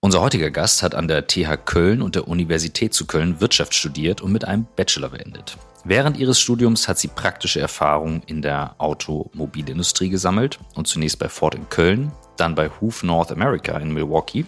[0.00, 4.20] Unser heutiger Gast hat an der TH Köln und der Universität zu Köln Wirtschaft studiert
[4.20, 5.56] und mit einem Bachelor beendet.
[5.84, 11.54] Während ihres Studiums hat sie praktische Erfahrungen in der Automobilindustrie gesammelt und zunächst bei Ford
[11.54, 14.44] in Köln, dann bei Hoof North America in Milwaukee.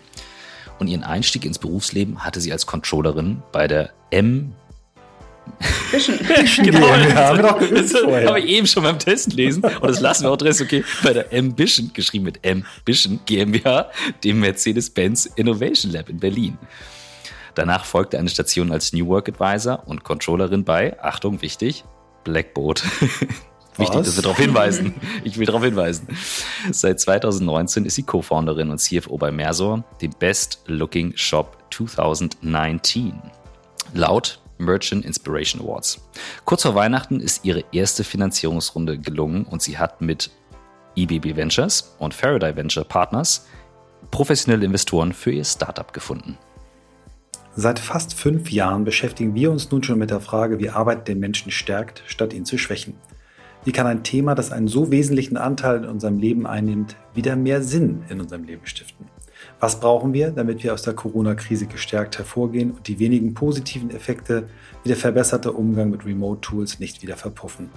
[0.78, 4.54] Und ihren Einstieg ins Berufsleben hatte sie als Controllerin bei der M
[5.60, 6.18] Fischen.
[6.64, 10.24] genau, haben wir doch das habe ich eben schon beim Testen lesen und das lassen
[10.24, 10.54] wir auch drin.
[10.60, 13.90] Okay, bei der Ambition, geschrieben mit Ambition GmbH,
[14.24, 16.58] dem Mercedes-Benz Innovation Lab in Berlin.
[17.54, 21.84] Danach folgte eine Station als New Work Advisor und Controllerin bei, Achtung, wichtig,
[22.24, 22.84] Blackboard.
[23.78, 24.94] Wichtig, dass wir darauf hinweisen.
[25.22, 26.08] Ich will darauf hinweisen.
[26.72, 33.22] Seit 2019 ist sie Co-Founderin und CFO bei Mersor, dem Best Looking Shop 2019.
[33.94, 36.00] Laut Merchant Inspiration Awards.
[36.44, 40.30] Kurz vor Weihnachten ist ihre erste Finanzierungsrunde gelungen und sie hat mit
[40.96, 43.46] IBB Ventures und Faraday Venture Partners
[44.10, 46.38] professionelle Investoren für ihr Startup gefunden.
[47.54, 51.18] Seit fast fünf Jahren beschäftigen wir uns nun schon mit der Frage, wie Arbeit den
[51.18, 52.94] Menschen stärkt, statt ihn zu schwächen.
[53.64, 57.62] Wie kann ein Thema, das einen so wesentlichen Anteil in unserem Leben einnimmt, wieder mehr
[57.62, 59.06] Sinn in unserem Leben stiften?
[59.60, 64.48] Was brauchen wir, damit wir aus der Corona-Krise gestärkt hervorgehen und die wenigen positiven Effekte
[64.84, 67.68] wie der verbesserte Umgang mit Remote-Tools nicht wieder verpuffen?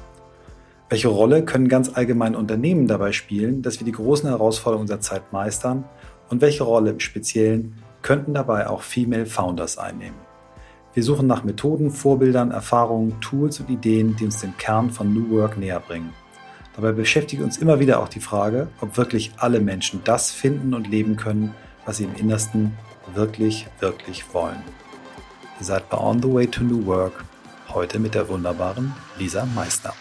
[0.90, 5.34] Welche Rolle können ganz allgemein Unternehmen dabei spielen, dass wir die großen Herausforderungen unserer Zeit
[5.34, 5.86] meistern?
[6.30, 10.20] Und welche Rolle im Speziellen könnten dabei auch Female Founders einnehmen?
[10.94, 15.32] Wir suchen nach Methoden, Vorbildern, Erfahrungen, Tools und Ideen, die uns den Kern von New
[15.32, 16.12] Work näher bringen.
[16.76, 20.88] Dabei beschäftigt uns immer wieder auch die Frage, ob wirklich alle Menschen das finden und
[20.88, 22.78] leben können, was sie im Innersten
[23.14, 24.62] wirklich, wirklich wollen.
[25.60, 27.26] Ihr seid bei On the Way to New Work,
[27.70, 29.94] heute mit der wunderbaren Lisa Meissner.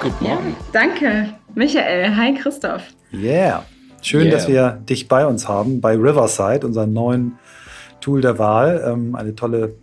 [0.00, 0.50] Guten Morgen.
[0.50, 2.14] Ja, danke, Michael.
[2.16, 2.82] Hi, Christoph.
[3.12, 3.64] Yeah.
[4.06, 4.30] Schön, yeah.
[4.30, 7.32] dass wir dich bei uns haben, bei Riverside, unserem neuen
[8.00, 8.80] Tool der Wahl.
[8.86, 9.74] Ähm, eine tolle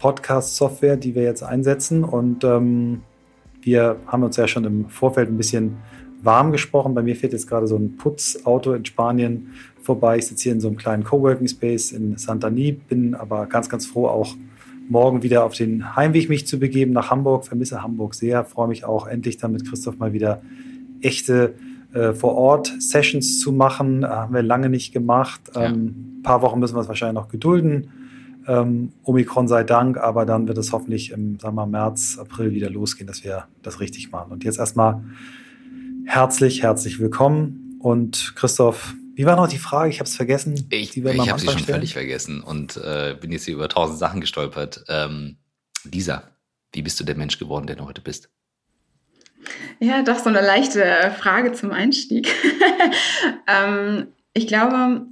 [0.00, 2.04] Podcast-Software, die wir jetzt einsetzen.
[2.04, 3.00] Und ähm,
[3.62, 5.78] wir haben uns ja schon im Vorfeld ein bisschen
[6.20, 6.92] warm gesprochen.
[6.92, 10.18] Bei mir fährt jetzt gerade so ein Putzauto in Spanien vorbei.
[10.18, 13.86] Ich sitze hier in so einem kleinen Coworking Space in Santani, bin aber ganz, ganz
[13.86, 14.34] froh, auch
[14.90, 17.46] morgen wieder auf den Heimweg mich zu begeben nach Hamburg.
[17.46, 20.42] Vermisse Hamburg sehr, freue mich auch endlich dann mit Christoph mal wieder
[21.00, 21.54] echte
[21.92, 24.02] äh, vor Ort Sessions zu machen.
[24.02, 25.40] Äh, haben wir lange nicht gemacht.
[25.54, 25.64] Ja.
[25.64, 27.90] Ähm, ein paar Wochen müssen wir es wahrscheinlich noch gedulden.
[28.46, 32.70] Ähm, Omikron sei Dank, aber dann wird es hoffentlich im sagen wir, März, April wieder
[32.70, 34.32] losgehen, dass wir das richtig machen.
[34.32, 35.02] Und jetzt erstmal
[36.06, 37.78] herzlich, herzlich willkommen.
[37.80, 39.90] Und Christoph, wie war noch die Frage?
[39.90, 40.54] Ich habe es vergessen.
[40.70, 41.76] Ich, ich habe sie schon stellen.
[41.76, 44.84] völlig vergessen und äh, bin jetzt hier über tausend Sachen gestolpert.
[44.88, 45.36] Ähm,
[45.84, 46.22] Lisa,
[46.72, 48.30] wie bist du der Mensch geworden, der du heute bist?
[49.78, 52.28] Ja, doch so eine leichte Frage zum Einstieg.
[53.46, 55.06] ähm, ich glaube,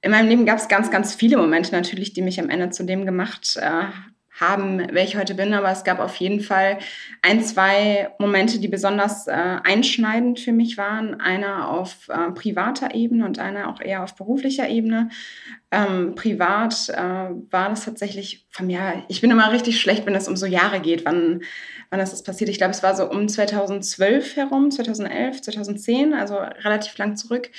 [0.00, 2.84] in meinem Leben gab es ganz, ganz viele Momente natürlich, die mich am Ende zu
[2.84, 3.84] dem gemacht äh,
[4.40, 5.54] haben, wer ich heute bin.
[5.54, 6.78] Aber es gab auf jeden Fall
[7.22, 11.20] ein, zwei Momente, die besonders äh, einschneidend für mich waren.
[11.20, 15.10] Einer auf äh, privater Ebene und einer auch eher auf beruflicher Ebene.
[15.70, 17.02] Ähm, privat äh,
[17.50, 20.80] war das tatsächlich von mir, ich bin immer richtig schlecht, wenn es um so Jahre
[20.80, 21.42] geht, wann
[21.90, 22.50] wann ist das passiert?
[22.50, 27.50] Ich glaube, es war so um 2012 herum, 2011, 2010, also relativ lang zurück.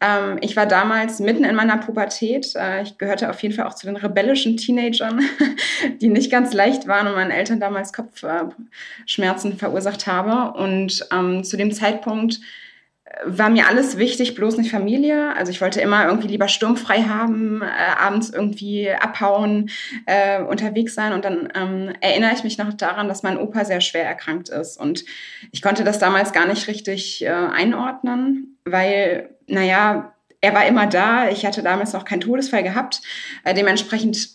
[0.00, 2.54] Ähm, ich war damals mitten in meiner Pubertät.
[2.56, 5.20] Äh, ich gehörte auf jeden Fall auch zu den rebellischen Teenagern,
[6.00, 10.58] die nicht ganz leicht waren und meinen Eltern damals Kopfschmerzen verursacht habe.
[10.58, 12.40] Und ähm, zu dem Zeitpunkt
[13.24, 15.34] war mir alles wichtig, bloß nicht Familie.
[15.36, 17.66] Also ich wollte immer irgendwie lieber sturmfrei haben, äh,
[17.98, 19.70] abends irgendwie abhauen,
[20.06, 21.12] äh, unterwegs sein.
[21.12, 24.78] Und dann ähm, erinnere ich mich noch daran, dass mein Opa sehr schwer erkrankt ist.
[24.78, 25.04] Und
[25.50, 31.28] ich konnte das damals gar nicht richtig äh, einordnen, weil, naja, er war immer da.
[31.28, 33.02] Ich hatte damals noch keinen Todesfall gehabt.
[33.44, 34.28] Äh, dementsprechend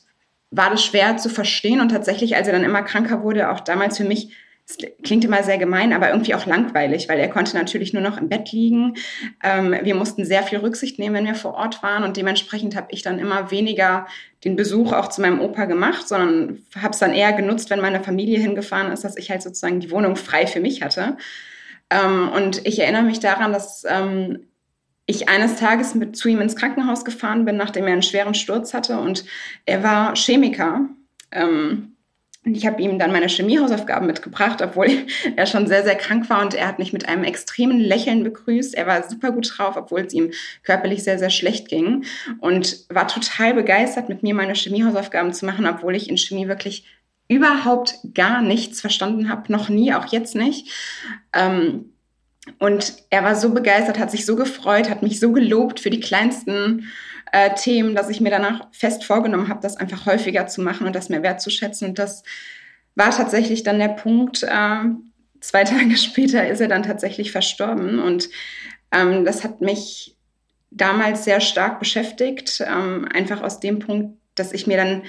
[0.51, 1.79] war das schwer zu verstehen.
[1.79, 4.33] Und tatsächlich, als er dann immer kranker wurde, auch damals für mich
[4.67, 8.17] das klingt immer sehr gemein, aber irgendwie auch langweilig, weil er konnte natürlich nur noch
[8.17, 8.95] im Bett liegen.
[9.43, 12.87] Ähm, wir mussten sehr viel Rücksicht nehmen, wenn wir vor Ort waren und dementsprechend habe
[12.89, 14.07] ich dann immer weniger
[14.43, 18.03] den Besuch auch zu meinem Opa gemacht, sondern habe es dann eher genutzt, wenn meine
[18.03, 21.17] Familie hingefahren ist, dass ich halt sozusagen die Wohnung frei für mich hatte.
[21.91, 24.47] Ähm, und ich erinnere mich daran, dass ähm,
[25.05, 28.73] ich eines Tages mit zu ihm ins Krankenhaus gefahren bin, nachdem er einen schweren Sturz
[28.73, 29.25] hatte und
[29.65, 30.89] er war Chemiker.
[31.31, 31.94] Ähm,
[32.45, 34.87] Und ich habe ihm dann meine Chemiehausaufgaben mitgebracht, obwohl
[35.35, 38.75] er schon sehr, sehr krank war und er hat mich mit einem extremen Lächeln begrüßt.
[38.75, 40.31] Er war super gut drauf, obwohl es ihm
[40.63, 42.05] körperlich sehr, sehr schlecht ging
[42.39, 46.85] und war total begeistert, mit mir meine Chemiehausaufgaben zu machen, obwohl ich in Chemie wirklich
[47.27, 50.69] überhaupt gar nichts verstanden habe, noch nie, auch jetzt nicht.
[51.33, 51.91] Ähm,
[52.59, 55.99] und er war so begeistert, hat sich so gefreut, hat mich so gelobt für die
[55.99, 56.87] kleinsten
[57.35, 60.95] äh, Themen, dass ich mir danach fest vorgenommen habe, das einfach häufiger zu machen und
[60.95, 61.89] das mehr wertzuschätzen.
[61.89, 62.23] Und das
[62.95, 64.43] war tatsächlich dann der Punkt.
[64.43, 64.85] Äh,
[65.41, 67.99] zwei Tage später ist er dann tatsächlich verstorben.
[67.99, 68.29] Und
[68.93, 70.15] ähm, das hat mich
[70.71, 75.03] damals sehr stark beschäftigt, ähm, einfach aus dem Punkt, dass ich mir dann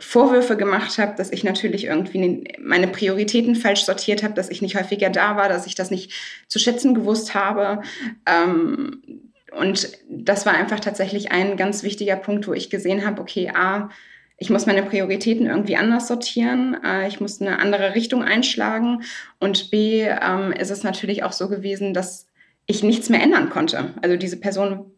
[0.00, 4.74] Vorwürfe gemacht habe, dass ich natürlich irgendwie meine Prioritäten falsch sortiert habe, dass ich nicht
[4.74, 6.12] häufiger da war, dass ich das nicht
[6.48, 7.80] zu schätzen gewusst habe.
[8.26, 13.50] Ähm, und das war einfach tatsächlich ein ganz wichtiger Punkt, wo ich gesehen habe, okay,
[13.54, 13.90] A,
[14.36, 19.02] ich muss meine Prioritäten irgendwie anders sortieren, äh, ich muss eine andere Richtung einschlagen
[19.38, 22.26] und B, ähm, ist es natürlich auch so gewesen, dass
[22.66, 23.94] ich nichts mehr ändern konnte.
[24.02, 24.90] Also diese Person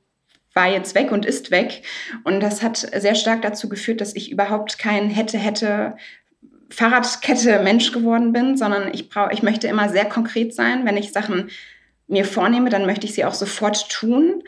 [0.55, 1.82] war jetzt weg und ist weg.
[2.25, 5.97] Und das hat sehr stark dazu geführt, dass ich überhaupt kein hätte, hätte
[6.70, 10.87] Fahrradkette Mensch geworden bin, sondern ich brauche, ich möchte immer sehr konkret sein.
[10.87, 11.50] Wenn ich Sachen
[12.08, 14.43] mir vornehme, dann möchte ich sie auch sofort tun.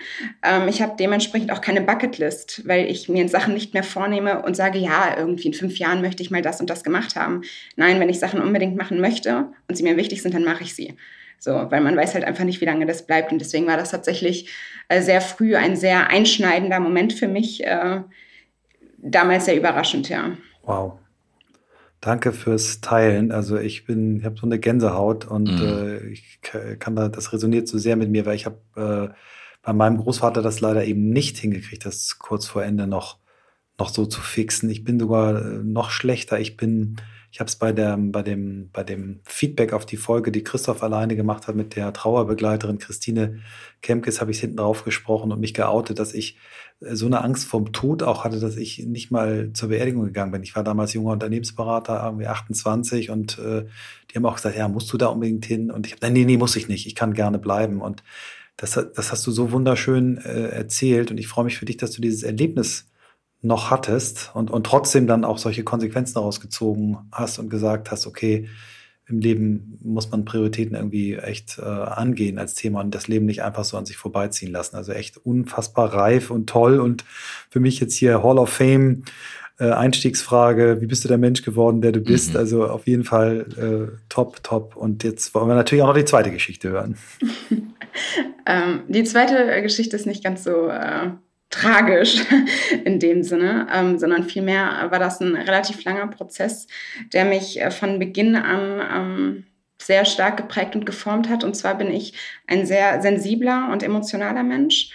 [0.44, 4.55] Ähm, ich habe dementsprechend auch keine Bucketlist, weil ich mir Sachen nicht mehr vornehme und
[4.55, 7.43] sage, ja, irgendwie in fünf Jahren möchte ich mal das und das gemacht haben.
[7.76, 10.75] Nein, wenn ich Sachen unbedingt machen möchte und sie mir wichtig sind, dann mache ich
[10.75, 10.94] sie.
[11.40, 13.32] So, weil man weiß halt einfach nicht, wie lange das bleibt.
[13.32, 14.50] Und deswegen war das tatsächlich
[14.88, 17.64] äh, sehr früh ein sehr einschneidender Moment für mich.
[17.64, 18.02] Äh,
[18.99, 20.37] damals sehr überraschend, ja.
[20.62, 20.99] Wow.
[22.00, 23.33] Danke fürs Teilen.
[23.33, 25.67] Also ich bin, ich habe so eine Gänsehaut und mhm.
[25.67, 26.41] äh, ich
[26.79, 29.15] kann da, das resoniert so sehr mit mir, weil ich habe äh,
[29.62, 33.19] bei meinem Großvater das leider eben nicht hingekriegt, das kurz vor Ende noch
[33.79, 34.69] noch so zu fixen.
[34.71, 36.41] Ich bin sogar äh, noch schlechter.
[36.41, 36.97] Ich bin
[37.38, 41.14] ich habe es bei, bei, dem, bei dem Feedback auf die Folge, die Christoph alleine
[41.14, 43.38] gemacht hat mit der Trauerbegleiterin Christine
[43.81, 46.37] Kemkes, habe ich hinten drauf gesprochen und mich geoutet, dass ich
[46.81, 50.32] äh, so eine Angst vom Tod auch hatte, dass ich nicht mal zur Beerdigung gegangen
[50.32, 50.43] bin.
[50.43, 53.67] Ich war damals junger Unternehmensberater, irgendwie 28 und äh,
[54.11, 55.70] die haben auch gesagt, ja, musst du da unbedingt hin?
[55.70, 57.81] Und ich habe, nee, nee, muss ich nicht, ich kann gerne bleiben.
[57.81, 58.02] Und
[58.56, 61.93] das, das hast du so wunderschön äh, erzählt und ich freue mich für dich, dass
[61.93, 62.88] du dieses Erlebnis
[63.40, 68.06] noch hattest und, und trotzdem dann auch solche Konsequenzen daraus gezogen hast und gesagt hast,
[68.06, 68.49] okay,
[69.06, 73.43] im Leben muss man Prioritäten irgendwie echt äh, angehen als Thema und das Leben nicht
[73.43, 74.76] einfach so an sich vorbeiziehen lassen.
[74.76, 77.05] Also echt unfassbar reif und toll und
[77.49, 79.05] für mich jetzt hier Hall of Fame
[79.58, 82.31] äh, Einstiegsfrage, wie bist du der Mensch geworden, der du bist?
[82.31, 82.37] Mhm.
[82.37, 84.76] Also auf jeden Fall äh, top, top.
[84.76, 86.96] Und jetzt wollen wir natürlich auch noch die zweite Geschichte hören.
[88.46, 91.11] ähm, die zweite Geschichte ist nicht ganz so äh,
[91.50, 92.25] tragisch
[92.85, 96.67] in dem Sinne, ähm, sondern vielmehr war das ein relativ langer Prozess,
[97.12, 99.45] der mich äh, von Beginn an ähm,
[99.81, 101.45] sehr stark geprägt und geformt hat.
[101.45, 102.15] Und zwar bin ich
[102.47, 104.91] ein sehr sensibler und emotionaler Mensch.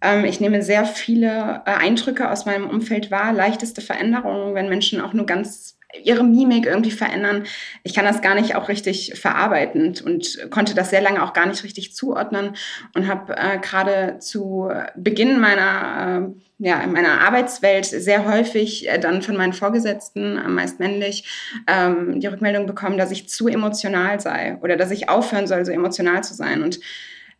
[0.00, 5.00] Ähm, ich nehme sehr viele äh, Eindrücke aus meinem Umfeld wahr, leichteste Veränderungen, wenn Menschen
[5.00, 7.44] auch nur ganz ihre Mimik irgendwie verändern.
[7.82, 11.46] Ich kann das gar nicht auch richtig verarbeiten und konnte das sehr lange auch gar
[11.46, 12.56] nicht richtig zuordnen
[12.94, 19.22] und habe äh, gerade zu Beginn meiner, äh, ja, meiner Arbeitswelt sehr häufig äh, dann
[19.22, 21.24] von meinen Vorgesetzten, äh, meist männlich,
[21.66, 25.72] ähm, die Rückmeldung bekommen, dass ich zu emotional sei oder dass ich aufhören soll, so
[25.72, 26.62] emotional zu sein.
[26.62, 26.80] Und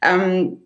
[0.02, 0.65] ähm,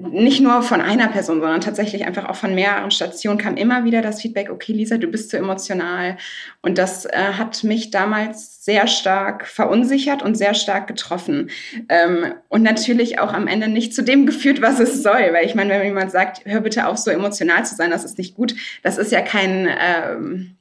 [0.00, 4.02] nicht nur von einer Person, sondern tatsächlich einfach auch von mehreren Stationen kam immer wieder
[4.02, 6.16] das Feedback, okay, Lisa, du bist zu emotional.
[6.62, 11.50] Und das äh, hat mich damals sehr stark verunsichert und sehr stark getroffen.
[11.88, 15.32] Ähm, und natürlich auch am Ende nicht zu dem geführt, was es soll.
[15.32, 18.18] Weil ich meine, wenn jemand sagt, hör bitte auf, so emotional zu sein, das ist
[18.18, 19.68] nicht gut, das ist ja kein...
[19.80, 20.56] Ähm,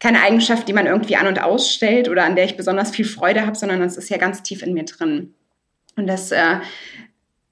[0.00, 3.46] keine Eigenschaft, die man irgendwie an und ausstellt oder an der ich besonders viel Freude
[3.46, 5.32] habe, sondern das ist ja ganz tief in mir drin.
[5.94, 6.56] Und das äh,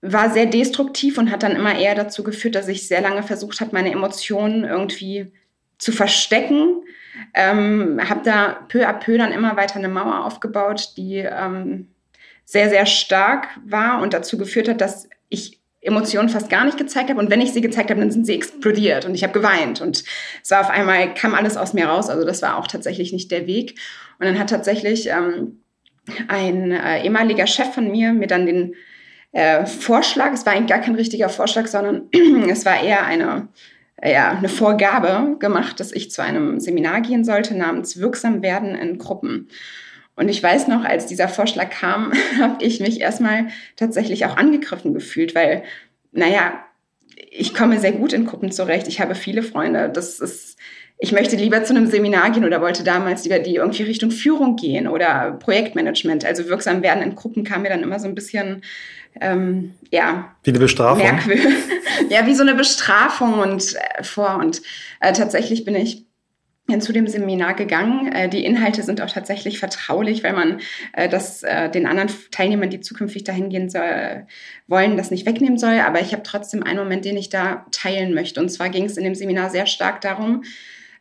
[0.03, 3.61] war sehr destruktiv und hat dann immer eher dazu geführt, dass ich sehr lange versucht
[3.61, 5.33] habe, meine Emotionen irgendwie
[5.79, 6.83] zu verstecken.
[7.35, 11.89] Ähm, habe da peu à peu dann immer weiter eine Mauer aufgebaut, die ähm,
[12.45, 17.11] sehr, sehr stark war und dazu geführt hat, dass ich Emotionen fast gar nicht gezeigt
[17.11, 17.19] habe.
[17.19, 19.81] Und wenn ich sie gezeigt habe, dann sind sie explodiert und ich habe geweint.
[19.81, 20.05] Und
[20.43, 22.11] es war auf einmal, kam alles aus mir raus.
[22.11, 23.79] Also das war auch tatsächlich nicht der Weg.
[24.19, 25.63] Und dann hat tatsächlich ähm,
[26.29, 28.75] ein äh, ehemaliger Chef von mir mir dann den
[29.33, 32.09] äh, Vorschlag, es war eigentlich gar kein richtiger Vorschlag, sondern
[32.49, 33.49] es war eher eine,
[34.03, 38.99] ja, eine Vorgabe gemacht, dass ich zu einem Seminar gehen sollte namens Wirksam werden in
[38.99, 39.49] Gruppen.
[40.17, 44.95] Und ich weiß noch, als dieser Vorschlag kam, habe ich mich erstmal tatsächlich auch angegriffen
[44.95, 45.63] gefühlt, weil,
[46.13, 46.65] naja,
[47.31, 48.89] ich komme sehr gut in Gruppen zurecht.
[48.89, 49.89] Ich habe viele Freunde.
[49.89, 50.59] Das ist,
[50.99, 54.57] ich möchte lieber zu einem Seminar gehen oder wollte damals lieber die irgendwie Richtung Führung
[54.57, 56.25] gehen oder Projektmanagement.
[56.25, 58.63] Also wirksam werden in Gruppen kam mir dann immer so ein bisschen,
[59.21, 60.35] ähm, ja.
[60.45, 61.03] Wie eine Bestrafung.
[61.03, 61.47] Merkwürdig.
[62.09, 64.37] ja, wie so eine Bestrafung und äh, vor.
[64.37, 64.63] Und
[65.01, 66.07] äh, tatsächlich bin ich
[66.79, 68.13] zu dem Seminar gegangen.
[68.13, 70.61] Äh, die Inhalte sind auch tatsächlich vertraulich, weil man
[70.93, 74.27] äh, das äh, den anderen Teilnehmern, die zukünftig dahin gehen soll,
[74.69, 75.81] wollen, das nicht wegnehmen soll.
[75.81, 78.41] Aber ich habe trotzdem einen Moment, den ich da teilen möchte.
[78.41, 80.45] Und zwar ging es in dem Seminar sehr stark darum,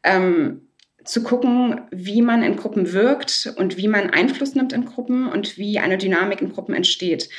[0.03, 0.68] ähm,
[1.09, 5.57] zu gucken, wie man in Gruppen wirkt und wie man Einfluss nimmt in Gruppen und
[5.57, 7.29] wie eine Dynamik in Gruppen entsteht.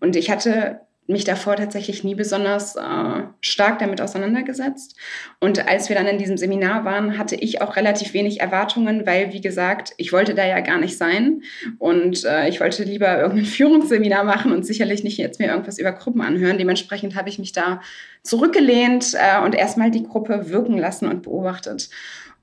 [0.00, 4.96] Und ich hatte mich davor tatsächlich nie besonders äh, stark damit auseinandergesetzt.
[5.40, 9.32] Und als wir dann in diesem Seminar waren, hatte ich auch relativ wenig Erwartungen, weil,
[9.34, 11.42] wie gesagt, ich wollte da ja gar nicht sein.
[11.78, 15.92] Und äh, ich wollte lieber irgendein Führungsseminar machen und sicherlich nicht jetzt mir irgendwas über
[15.92, 16.56] Gruppen anhören.
[16.56, 17.82] Dementsprechend habe ich mich da
[18.22, 21.90] zurückgelehnt äh, und erstmal die Gruppe wirken lassen und beobachtet.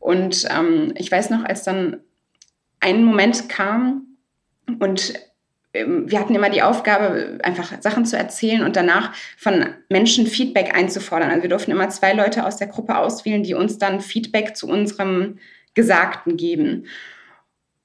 [0.06, 1.98] Und ähm, ich weiß noch, als dann
[2.80, 4.18] ein Moment kam
[4.80, 5.14] und
[5.74, 10.78] ähm, wir hatten immer die Aufgabe, einfach Sachen zu erzählen und danach von Menschen Feedback
[10.78, 11.32] einzufordern.
[11.32, 14.68] Also wir durften immer zwei Leute aus der Gruppe auswählen, die uns dann Feedback zu
[14.68, 15.40] unserem
[15.74, 16.86] Gesagten geben.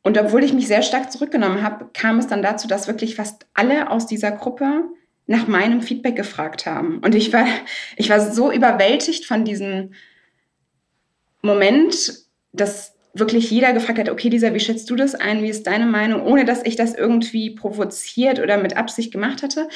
[0.03, 3.47] Und obwohl ich mich sehr stark zurückgenommen habe, kam es dann dazu, dass wirklich fast
[3.55, 4.85] alle aus dieser Gruppe
[5.27, 6.99] nach meinem Feedback gefragt haben.
[6.99, 7.47] Und ich war,
[7.97, 9.93] ich war so überwältigt von diesem
[11.43, 12.13] Moment,
[12.53, 15.43] dass wirklich jeder gefragt hat, okay, Lisa, wie schätzt du das ein?
[15.43, 16.23] Wie ist deine Meinung?
[16.23, 19.69] Ohne dass ich das irgendwie provoziert oder mit Absicht gemacht hatte,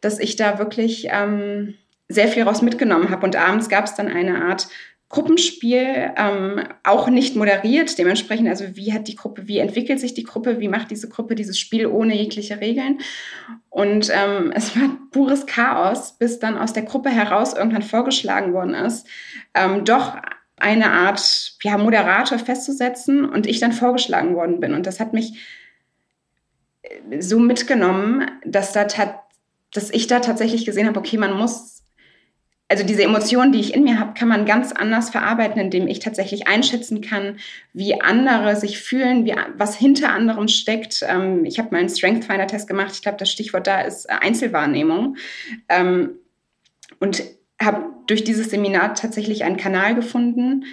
[0.00, 1.74] dass ich da wirklich ähm,
[2.08, 3.24] sehr viel raus mitgenommen habe.
[3.24, 4.68] Und abends gab es dann eine Art
[5.08, 7.98] Gruppenspiel, ähm, auch nicht moderiert.
[7.98, 11.34] Dementsprechend, also wie hat die Gruppe, wie entwickelt sich die Gruppe, wie macht diese Gruppe
[11.34, 12.98] dieses Spiel ohne jegliche Regeln?
[13.68, 18.74] Und ähm, es war pures Chaos, bis dann aus der Gruppe heraus irgendwann vorgeschlagen worden
[18.74, 19.06] ist,
[19.54, 20.16] ähm, doch
[20.56, 24.74] eine Art ja, Moderator festzusetzen und ich dann vorgeschlagen worden bin.
[24.74, 25.38] Und das hat mich
[26.82, 28.86] äh, so mitgenommen, dass, da
[29.72, 31.82] dass ich da tatsächlich gesehen habe, okay, man muss,
[32.68, 35.98] also diese Emotionen, die ich in mir habe, kann man ganz anders verarbeiten, indem ich
[35.98, 37.38] tatsächlich einschätzen kann,
[37.72, 41.04] wie andere sich fühlen, wie, was hinter anderem steckt.
[41.08, 42.92] Ähm, ich habe mal einen Strength Finder Test gemacht.
[42.94, 45.16] Ich glaube, das Stichwort da ist Einzelwahrnehmung.
[45.68, 46.18] Ähm,
[47.00, 47.22] und
[47.64, 50.64] habe durch dieses Seminar tatsächlich einen Kanal gefunden,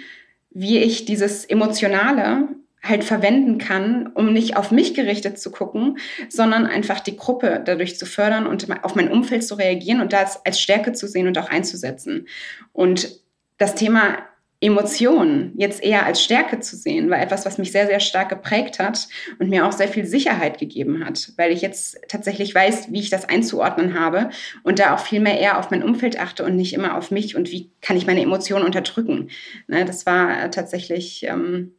[0.50, 2.48] wie ich dieses Emotionale
[2.82, 7.98] halt verwenden kann, um nicht auf mich gerichtet zu gucken, sondern einfach die Gruppe dadurch
[7.98, 11.36] zu fördern und auf mein Umfeld zu reagieren und das als Stärke zu sehen und
[11.36, 12.26] auch einzusetzen.
[12.72, 13.20] Und
[13.58, 14.18] das Thema
[14.62, 18.78] Emotionen jetzt eher als Stärke zu sehen, war etwas, was mich sehr, sehr stark geprägt
[18.78, 23.00] hat und mir auch sehr viel Sicherheit gegeben hat, weil ich jetzt tatsächlich weiß, wie
[23.00, 24.28] ich das einzuordnen habe
[24.62, 27.36] und da auch viel mehr eher auf mein Umfeld achte und nicht immer auf mich
[27.36, 29.30] und wie kann ich meine Emotionen unterdrücken.
[29.66, 31.72] Ne, das war tatsächlich ähm,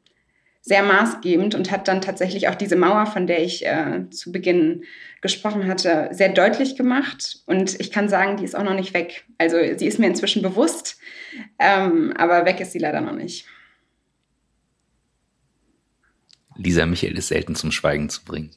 [0.62, 4.84] sehr maßgebend und hat dann tatsächlich auch diese Mauer, von der ich äh, zu Beginn
[5.22, 7.40] gesprochen hatte, sehr deutlich gemacht.
[7.48, 9.26] Und ich kann sagen, die ist auch noch nicht weg.
[9.40, 11.00] Also sie ist mir inzwischen bewusst,
[11.58, 13.46] ähm, aber weg ist sie leider noch nicht.
[16.58, 18.52] Lisa Michael ist selten zum Schweigen zu bringen.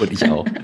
[0.00, 0.46] Und ich auch.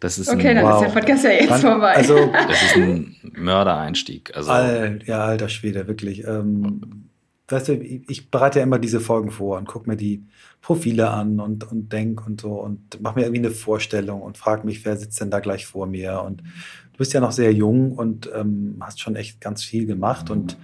[0.00, 0.82] Das ist okay, ein, dann wow.
[0.82, 1.94] ist der Podcast ja jetzt Wann, vorbei.
[1.94, 4.36] Also, das ist ein Mördereinstieg.
[4.36, 6.24] Also, All, ja, alter Schwede, wirklich.
[6.24, 7.05] Ähm,
[7.48, 10.26] weißt du, ich bereite ja immer diese Folgen vor und gucke mir die
[10.60, 14.66] Profile an und, und denk und so und mache mir irgendwie eine Vorstellung und frage
[14.66, 16.22] mich, wer sitzt denn da gleich vor mir?
[16.22, 20.28] Und du bist ja noch sehr jung und ähm, hast schon echt ganz viel gemacht.
[20.28, 20.58] Und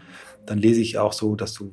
[0.45, 1.73] dann lese ich auch so, dass du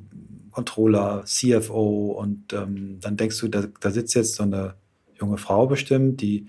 [0.52, 4.74] Controller, CFO und ähm, dann denkst du, da, da sitzt jetzt so eine
[5.18, 6.48] junge Frau bestimmt, die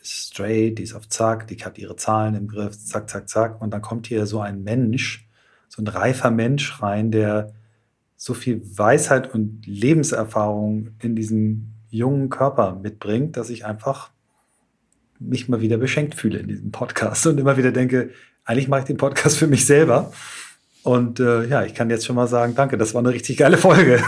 [0.00, 3.60] ist straight, die ist auf Zack, die hat ihre Zahlen im Griff, zack, zack, zack.
[3.60, 5.28] Und dann kommt hier so ein Mensch,
[5.68, 7.52] so ein reifer Mensch rein, der
[8.22, 14.10] so viel Weisheit und Lebenserfahrung in diesem jungen Körper mitbringt, dass ich einfach
[15.18, 18.10] mich mal wieder beschenkt fühle in diesem Podcast und immer wieder denke,
[18.44, 20.12] eigentlich mache ich den Podcast für mich selber.
[20.82, 23.56] Und äh, ja, ich kann jetzt schon mal sagen, danke, das war eine richtig geile
[23.56, 24.02] Folge.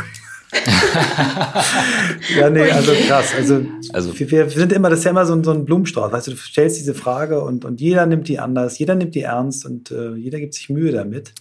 [2.36, 3.32] ja, nee, also krass.
[3.34, 3.64] Also,
[3.94, 6.12] also wir, wir, sind immer, das ist ja immer so ein, so ein Blumenstrauß.
[6.12, 9.22] Weißt du, du stellst diese Frage und, und jeder nimmt die anders, jeder nimmt die
[9.22, 11.32] ernst und äh, jeder gibt sich Mühe damit.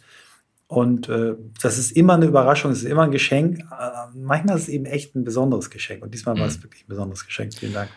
[0.72, 3.60] Und äh, das ist immer eine Überraschung, es ist immer ein Geschenk.
[3.60, 6.02] Äh, manchmal ist es eben echt ein besonderes Geschenk.
[6.02, 6.64] Und diesmal war es mhm.
[6.64, 7.54] wirklich ein besonderes Geschenk.
[7.54, 7.90] Vielen Dank.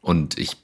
[0.00, 0.56] Und ich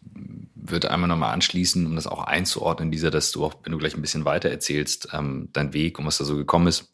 [0.56, 3.94] würde einmal nochmal anschließen, um das auch einzuordnen, dieser, dass du auch, wenn du gleich
[3.94, 6.90] ein bisschen weiter erzählst, ähm, dein Weg und was da so gekommen ist.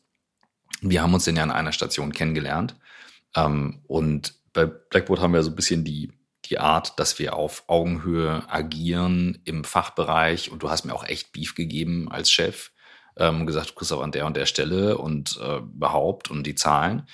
[0.83, 2.77] Wir haben uns denn ja an einer Station kennengelernt.
[3.35, 6.13] Ähm, und bei Blackboard haben wir so ein bisschen die,
[6.45, 10.51] die Art, dass wir auf Augenhöhe agieren im Fachbereich.
[10.51, 12.73] Und du hast mir auch echt Beef gegeben als Chef
[13.17, 17.07] ähm, gesagt, aber an der und der Stelle und äh, überhaupt und die Zahlen.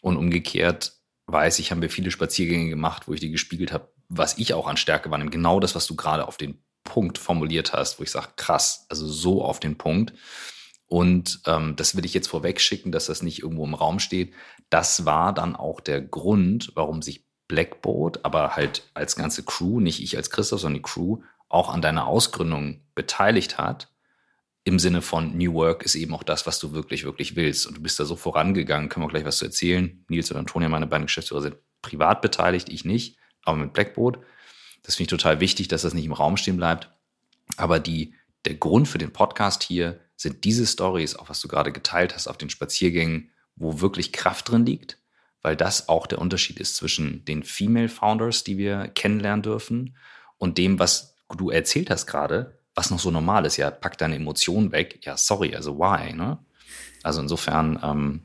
[0.00, 0.94] Und umgekehrt
[1.26, 4.66] weiß ich, haben wir viele Spaziergänge gemacht, wo ich dir gespiegelt habe, was ich auch
[4.66, 5.30] an Stärke wahrnehme.
[5.30, 9.06] Genau das, was du gerade auf den Punkt formuliert hast, wo ich sage, krass, also
[9.06, 10.12] so auf den Punkt.
[10.86, 14.34] Und ähm, das will ich jetzt vorweg schicken, dass das nicht irgendwo im Raum steht.
[14.68, 20.02] Das war dann auch der Grund, warum sich Blackboard, aber halt als ganze Crew, nicht
[20.02, 23.91] ich als Christoph, sondern die Crew, auch an deiner Ausgründung beteiligt hat.
[24.64, 27.66] Im Sinne von New Work ist eben auch das, was du wirklich, wirklich willst.
[27.66, 30.04] Und du bist da so vorangegangen, können wir gleich was zu erzählen.
[30.08, 34.18] Nils und Antonia, meine beiden Geschäftsführer, sind privat beteiligt, ich nicht, aber mit Blackboard.
[34.84, 36.90] Das finde ich total wichtig, dass das nicht im Raum stehen bleibt.
[37.56, 38.14] Aber die,
[38.44, 42.28] der Grund für den Podcast hier sind diese Stories, auch was du gerade geteilt hast
[42.28, 44.98] auf den Spaziergängen, wo wirklich Kraft drin liegt,
[45.42, 49.96] weil das auch der Unterschied ist zwischen den Female Founders, die wir kennenlernen dürfen,
[50.38, 53.56] und dem, was du erzählt hast gerade, was noch so normal ist.
[53.56, 55.00] Ja, pack deine Emotionen weg.
[55.02, 56.12] Ja, sorry, also why?
[56.12, 56.38] Ne?
[57.02, 58.20] Also insofern, ähm,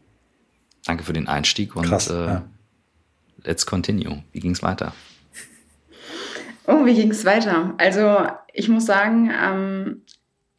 [0.86, 2.44] danke für den Einstieg und Krass, äh, ja.
[3.44, 4.24] let's continue.
[4.32, 4.94] Wie ging es weiter?
[6.66, 7.74] Oh, wie ging es weiter?
[7.77, 10.01] Also ich muss sagen, ähm,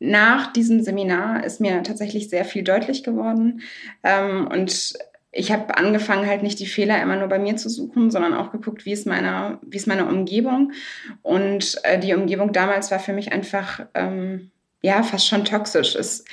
[0.00, 3.62] nach diesem Seminar ist mir tatsächlich sehr viel deutlich geworden.
[4.02, 4.94] Ähm, und
[5.30, 8.50] ich habe angefangen, halt nicht die Fehler immer nur bei mir zu suchen, sondern auch
[8.50, 10.72] geguckt, wie ist meine, wie ist meine Umgebung.
[11.22, 14.50] Und äh, die Umgebung damals war für mich einfach, ähm,
[14.82, 15.94] ja, fast schon toxisch.
[15.96, 16.24] Es,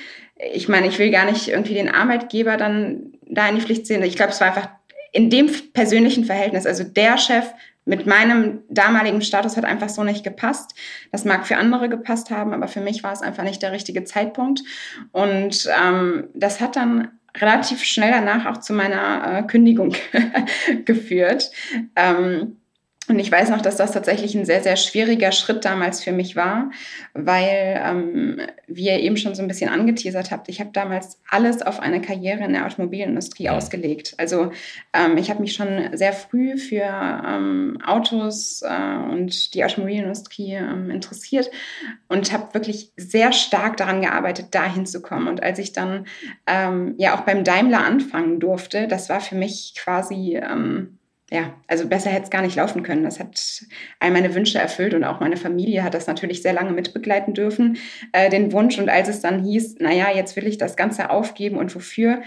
[0.53, 4.03] ich meine, ich will gar nicht irgendwie den Arbeitgeber dann da in die Pflicht sehen.
[4.03, 4.69] Ich glaube, es war einfach
[5.11, 7.45] in dem persönlichen Verhältnis, also der Chef
[7.85, 10.73] mit meinem damaligen Status hat einfach so nicht gepasst.
[11.11, 14.03] Das mag für andere gepasst haben, aber für mich war es einfach nicht der richtige
[14.03, 14.63] Zeitpunkt.
[15.11, 19.93] Und ähm, das hat dann relativ schnell danach auch zu meiner äh, Kündigung
[20.85, 21.51] geführt.
[21.95, 22.57] Ähm,
[23.07, 26.35] und ich weiß noch, dass das tatsächlich ein sehr, sehr schwieriger Schritt damals für mich
[26.35, 26.71] war,
[27.13, 31.61] weil, ähm, wie ihr eben schon so ein bisschen angeteasert habt, ich habe damals alles
[31.61, 34.15] auf eine Karriere in der Automobilindustrie ausgelegt.
[34.17, 34.51] Also
[34.93, 40.89] ähm, ich habe mich schon sehr früh für ähm, Autos äh, und die Automobilindustrie ähm,
[40.89, 41.51] interessiert
[42.07, 45.27] und habe wirklich sehr stark daran gearbeitet, dahin zu kommen.
[45.27, 46.07] Und als ich dann
[46.47, 50.94] ähm, ja auch beim Daimler anfangen durfte, das war für mich quasi ähm,
[51.31, 53.03] ja, also besser hätte es gar nicht laufen können.
[53.03, 53.63] Das hat
[53.99, 57.77] all meine Wünsche erfüllt und auch meine Familie hat das natürlich sehr lange mitbegleiten dürfen,
[58.11, 58.77] äh, den Wunsch.
[58.77, 62.21] Und als es dann hieß, naja, jetzt will ich das Ganze aufgeben und wofür?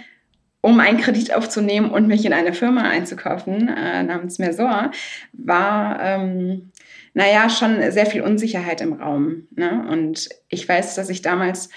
[0.61, 4.90] Um einen Kredit aufzunehmen und mich in eine Firma einzukaufen, äh, namens Mersor,
[5.32, 6.72] war, ähm,
[7.14, 9.46] naja, schon sehr viel Unsicherheit im Raum.
[9.54, 9.87] Ne?
[9.88, 11.68] Und ich weiß, dass ich damals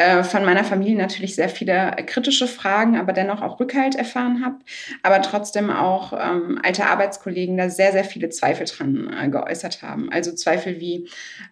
[0.00, 4.56] äh, von meiner Familie natürlich sehr viele kritische Fragen, aber dennoch auch Rückhalt erfahren habe.
[5.02, 10.10] Aber trotzdem auch ähm, alte Arbeitskollegen da sehr, sehr viele Zweifel dran äh, geäußert haben.
[10.10, 11.06] Also Zweifel wie,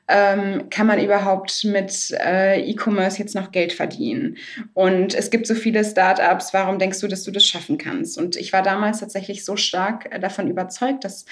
[0.09, 4.39] ähm, kann man überhaupt mit äh, E-Commerce jetzt noch Geld verdienen?
[4.73, 8.17] Und es gibt so viele Startups, warum denkst du, dass du das schaffen kannst?
[8.17, 11.27] Und ich war damals tatsächlich so stark äh, davon überzeugt, dass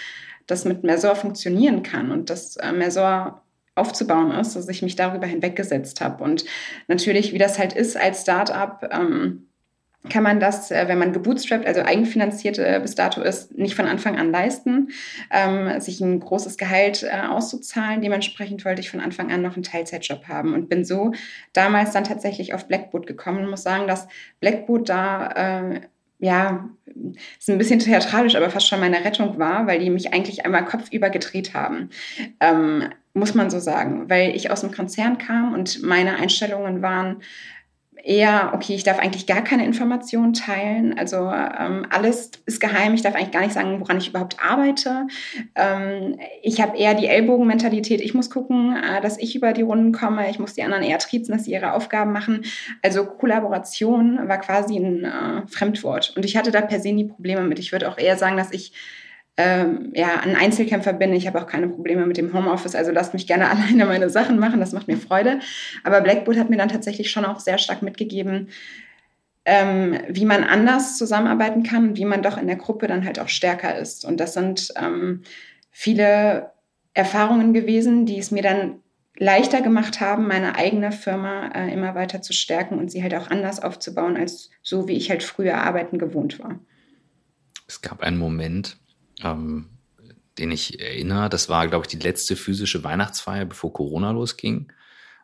[0.47, 3.43] das mit Mersor funktionieren kann und dass äh, Mersor
[3.77, 6.25] aufzubauen ist, dass ich mich darüber hinweggesetzt habe.
[6.25, 6.45] Und
[6.89, 9.47] natürlich, wie das halt ist als Startup, ähm,
[10.09, 13.87] kann man das, äh, wenn man gebootstrapped, also eigenfinanziert äh, bis dato ist, nicht von
[13.87, 14.91] Anfang an leisten,
[15.31, 18.03] ähm, sich ein großes Gehalt äh, auszuzahlen.
[18.03, 21.13] Dementsprechend wollte ich von Anfang an noch einen Teilzeitjob haben und bin so
[21.53, 24.07] damals dann tatsächlich auf Blackboot gekommen und muss sagen, dass
[24.41, 25.29] Blackboot da
[25.73, 25.81] äh,
[26.19, 26.71] ja,
[27.39, 30.65] ist ein bisschen theatralisch, aber fast schon meine Rettung war, weil die mich eigentlich einmal
[30.65, 31.91] kopfüber gedreht haben.
[32.41, 32.85] Ähm,
[33.17, 37.23] muss man so sagen, weil ich aus dem Konzern kam und meine Einstellungen waren,
[38.07, 40.97] eher, okay, ich darf eigentlich gar keine Informationen teilen.
[40.97, 42.95] Also ähm, alles ist geheim.
[42.95, 45.09] Ich darf eigentlich gar nicht sagen, woran ich überhaupt arbeite.
[45.57, 48.01] Ähm, ich habe eher die Ellbogenmentalität.
[48.01, 50.31] Ich muss gucken, äh, dass ich über die Runden komme.
[50.31, 52.45] Ich muss die anderen eher triezen, dass sie ihre Aufgaben machen.
[52.81, 56.13] Also Kollaboration war quasi ein äh, Fremdwort.
[56.17, 57.59] Und ich hatte da per se nie Probleme mit.
[57.59, 58.73] Ich würde auch eher sagen, dass ich
[59.37, 61.13] ähm, ja, ein Einzelkämpfer bin.
[61.13, 64.39] Ich habe auch keine Probleme mit dem Homeoffice, also lasst mich gerne alleine meine Sachen
[64.39, 65.41] machen, das macht mir Freude.
[65.85, 68.49] Aber Blackboard hat mir dann tatsächlich schon auch sehr stark mitgegeben,
[69.45, 73.29] ähm, wie man anders zusammenarbeiten kann, wie man doch in der Gruppe dann halt auch
[73.29, 74.05] stärker ist.
[74.05, 75.23] Und das sind ähm,
[75.71, 76.51] viele
[76.95, 78.81] Erfahrungen gewesen, die es mir dann
[79.19, 83.31] leichter gemacht haben, meine eigene Firma äh, immer weiter zu stärken und sie halt auch
[83.31, 86.59] anders aufzubauen, als so wie ich halt früher arbeiten gewohnt war.
[87.69, 88.79] Es gab einen Moment,
[89.23, 89.67] ähm,
[90.39, 91.29] den ich erinnere.
[91.29, 94.73] Das war, glaube ich, die letzte physische Weihnachtsfeier, bevor Corona losging.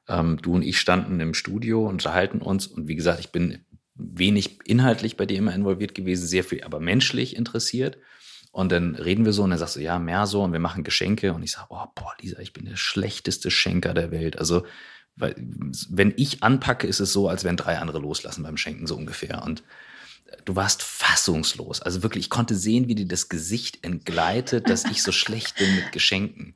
[0.08, 2.66] Ähm, du und ich standen im Studio und unterhalten uns.
[2.66, 6.80] Und wie gesagt, ich bin wenig inhaltlich bei dir immer involviert gewesen, sehr viel aber
[6.80, 7.98] menschlich interessiert.
[8.50, 10.84] Und dann reden wir so und er sagt so, ja, mehr so und wir machen
[10.84, 11.32] Geschenke.
[11.32, 14.38] Und ich sage, oh, boah, Lisa, ich bin der schlechteste Schenker der Welt.
[14.38, 14.66] Also,
[15.16, 15.34] weil,
[15.90, 19.42] wenn ich anpacke, ist es so, als wenn drei andere loslassen beim Schenken, so ungefähr.
[19.42, 19.62] Und
[20.44, 21.82] du warst fassungslos.
[21.82, 25.74] Also wirklich, ich konnte sehen, wie dir das Gesicht entgleitet, dass ich so schlecht bin
[25.74, 26.54] mit Geschenken.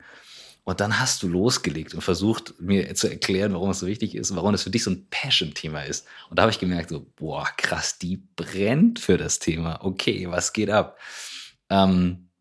[0.67, 4.35] Und dann hast du losgelegt und versucht, mir zu erklären, warum es so wichtig ist,
[4.35, 6.05] warum es für dich so ein Passion-Thema ist.
[6.29, 9.79] Und da habe ich gemerkt, so, boah, krass, die brennt für das Thema.
[9.81, 10.99] Okay, was geht ab?
[11.69, 12.31] Ähm,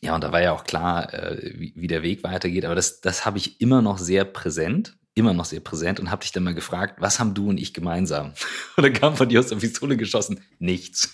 [0.00, 2.64] ja, und da war ja auch klar, äh, wie, wie, der Weg weitergeht.
[2.64, 6.22] Aber das, das habe ich immer noch sehr präsent, immer noch sehr präsent und habe
[6.22, 8.34] dich dann mal gefragt, was haben du und ich gemeinsam?
[8.76, 11.10] Und dann kam von dir aus der Pistole geschossen, nichts.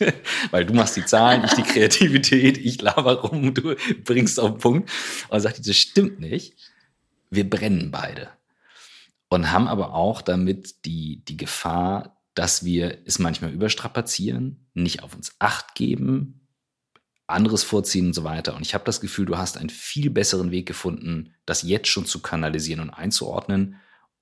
[0.50, 4.58] Weil du machst die Zahlen, ich die Kreativität, ich laber rum, du bringst auf den
[4.58, 4.90] Punkt.
[5.24, 6.54] Und dann sagte das stimmt nicht.
[7.28, 8.30] Wir brennen beide.
[9.28, 15.14] Und haben aber auch damit die, die Gefahr, dass wir es manchmal überstrapazieren, nicht auf
[15.14, 16.40] uns acht geben,
[17.26, 18.54] anderes vorziehen und so weiter.
[18.56, 22.06] Und ich habe das Gefühl, du hast einen viel besseren Weg gefunden, das jetzt schon
[22.06, 23.76] zu kanalisieren und einzuordnen.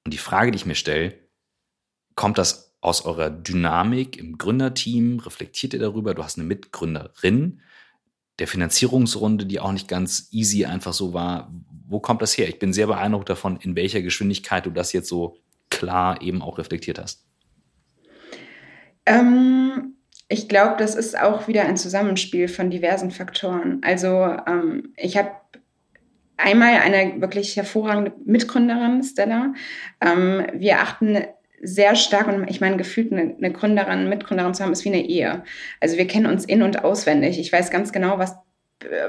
[0.08, 1.12] Und die Frage, die ich mir stelle,
[2.14, 5.18] kommt das aus eurer Dynamik im Gründerteam?
[5.18, 6.14] Reflektiert ihr darüber?
[6.14, 7.60] Du hast eine Mitgründerin
[8.38, 11.52] der Finanzierungsrunde, die auch nicht ganz easy einfach so war.
[11.86, 12.48] Wo kommt das her?
[12.48, 15.36] Ich bin sehr beeindruckt davon, in welcher Geschwindigkeit du das jetzt so
[15.68, 17.26] klar eben auch reflektiert hast.
[19.04, 19.96] Ähm,
[20.30, 23.82] ich glaube, das ist auch wieder ein Zusammenspiel von diversen Faktoren.
[23.82, 25.32] Also ähm, ich habe
[26.38, 29.52] einmal eine wirklich hervorragende Mitgründerin, Stella.
[30.00, 31.18] Ähm, wir achten
[31.60, 35.04] sehr stark und ich meine, gefühlt eine, eine Gründerin, Mitgründerin zu haben, ist wie eine
[35.04, 35.42] Ehe.
[35.80, 37.38] Also wir kennen uns in- und auswendig.
[37.38, 38.36] Ich weiß ganz genau, was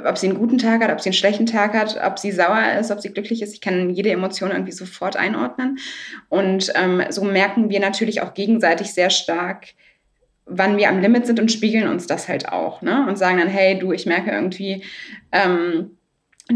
[0.04, 2.80] ob sie einen guten Tag hat, ob sie einen schlechten Tag hat, ob sie sauer
[2.80, 3.54] ist, ob sie glücklich ist.
[3.54, 5.78] Ich kann jede Emotion irgendwie sofort einordnen.
[6.28, 9.68] Und ähm, so merken wir natürlich auch gegenseitig sehr stark,
[10.46, 12.82] wann wir am Limit sind und spiegeln uns das halt auch.
[12.82, 13.06] Ne?
[13.08, 14.84] Und sagen dann, hey, du, ich merke irgendwie,
[15.32, 15.92] ähm,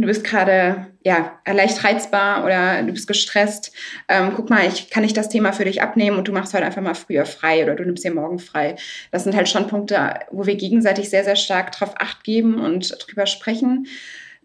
[0.02, 3.72] du bist gerade ja leicht reizbar oder du bist gestresst.
[4.10, 6.66] Ähm, guck mal, ich kann nicht das Thema für dich abnehmen und du machst heute
[6.66, 8.76] einfach mal früher frei oder du nimmst dir morgen frei.
[9.12, 12.96] Das sind halt schon Punkte, wo wir gegenseitig sehr, sehr stark drauf acht geben und
[13.06, 13.88] drüber sprechen.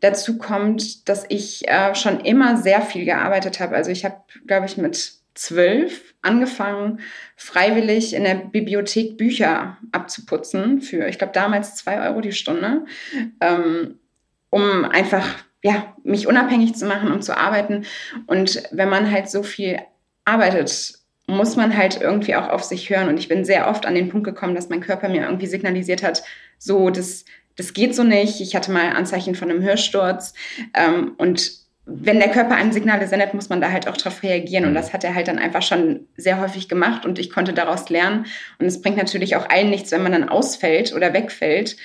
[0.00, 3.74] Dazu kommt, dass ich äh, schon immer sehr viel gearbeitet habe.
[3.74, 7.00] Also ich habe, glaube ich, mit zwölf angefangen,
[7.36, 12.84] freiwillig in der Bibliothek Bücher abzuputzen für, ich glaube, damals zwei Euro die Stunde,
[13.40, 13.98] ähm,
[14.50, 15.26] um einfach
[15.62, 17.84] ja, mich unabhängig zu machen, um zu arbeiten.
[18.26, 19.78] Und wenn man halt so viel
[20.24, 20.94] arbeitet,
[21.26, 23.08] muss man halt irgendwie auch auf sich hören.
[23.08, 26.02] Und ich bin sehr oft an den Punkt gekommen, dass mein Körper mir irgendwie signalisiert
[26.02, 26.22] hat,
[26.58, 27.24] so, das,
[27.56, 28.40] das geht so nicht.
[28.40, 30.32] Ich hatte mal Anzeichen von einem Hörsturz.
[30.74, 31.52] Ähm, und
[31.84, 34.64] wenn der Körper einem Signale sendet, muss man da halt auch drauf reagieren.
[34.64, 34.76] Und mhm.
[34.76, 38.26] das hat er halt dann einfach schon sehr häufig gemacht und ich konnte daraus lernen.
[38.58, 41.76] Und es bringt natürlich auch allen nichts, wenn man dann ausfällt oder wegfällt.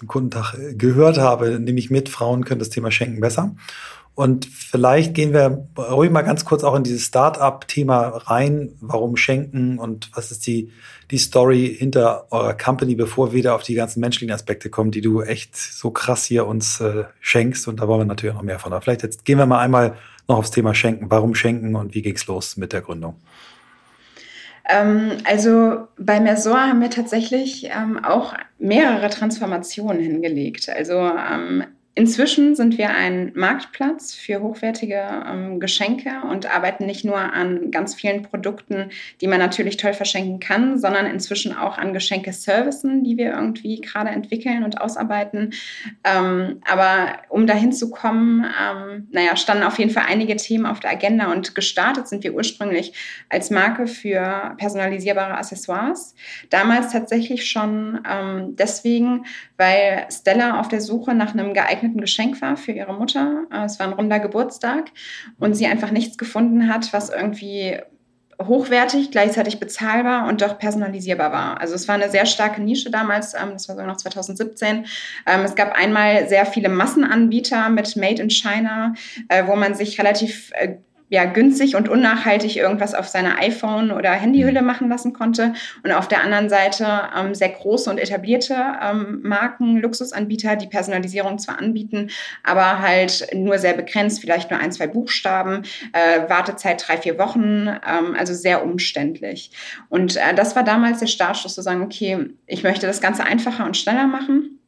[0.00, 3.54] dem Kundentag äh, gehört habe, nehme ich mit, Frauen können das Thema Schenken besser.
[4.14, 8.72] Und vielleicht gehen wir ruhig mal ganz kurz auch in dieses Start-up-Thema rein.
[8.82, 10.70] Warum schenken und was ist die,
[11.10, 15.00] die Story hinter eurer Company, bevor wir wieder auf die ganzen menschlichen Aspekte kommen, die
[15.00, 17.66] du echt so krass hier uns äh, schenkst.
[17.68, 18.74] Und da wollen wir natürlich noch mehr von.
[18.74, 19.96] Aber vielleicht jetzt gehen wir mal einmal
[20.28, 21.10] noch aufs Thema Schenken.
[21.10, 23.16] Warum schenken und wie ging's los mit der Gründung?
[24.72, 30.68] Ähm, also bei Mersor haben wir tatsächlich ähm, auch mehrere Transformationen hingelegt.
[30.68, 37.18] Also ähm, Inzwischen sind wir ein Marktplatz für hochwertige ähm, Geschenke und arbeiten nicht nur
[37.18, 38.88] an ganz vielen Produkten,
[39.20, 44.08] die man natürlich toll verschenken kann, sondern inzwischen auch an Geschenke-Servicen, die wir irgendwie gerade
[44.08, 45.52] entwickeln und ausarbeiten.
[46.02, 50.80] Ähm, aber um dahin zu kommen, ähm, naja, standen auf jeden Fall einige Themen auf
[50.80, 52.94] der Agenda und gestartet sind wir ursprünglich
[53.28, 56.14] als Marke für personalisierbare Accessoires.
[56.48, 59.26] Damals tatsächlich schon ähm, deswegen,
[59.58, 63.44] weil Stella auf der Suche nach einem geeigneten Geschenk war für ihre Mutter.
[63.52, 64.90] Äh, es war ein runder Geburtstag
[65.38, 67.78] und sie einfach nichts gefunden hat, was irgendwie
[68.40, 71.60] hochwertig, gleichzeitig bezahlbar und doch personalisierbar war.
[71.60, 74.86] Also es war eine sehr starke Nische damals, ähm, das war sogar noch 2017.
[75.26, 78.94] Ähm, es gab einmal sehr viele Massenanbieter mit Made in China,
[79.28, 80.76] äh, wo man sich relativ äh,
[81.12, 84.66] ja, günstig und unnachhaltig irgendwas auf seiner iPhone- oder Handyhülle mhm.
[84.66, 85.52] machen lassen konnte.
[85.84, 91.38] Und auf der anderen Seite ähm, sehr große und etablierte ähm, Marken, Luxusanbieter, die Personalisierung
[91.38, 92.08] zwar anbieten,
[92.42, 97.68] aber halt nur sehr begrenzt, vielleicht nur ein, zwei Buchstaben, äh, Wartezeit drei, vier Wochen,
[97.68, 99.50] ähm, also sehr umständlich.
[99.90, 103.66] Und äh, das war damals der Startschuss zu sagen, okay, ich möchte das Ganze einfacher
[103.66, 104.61] und schneller machen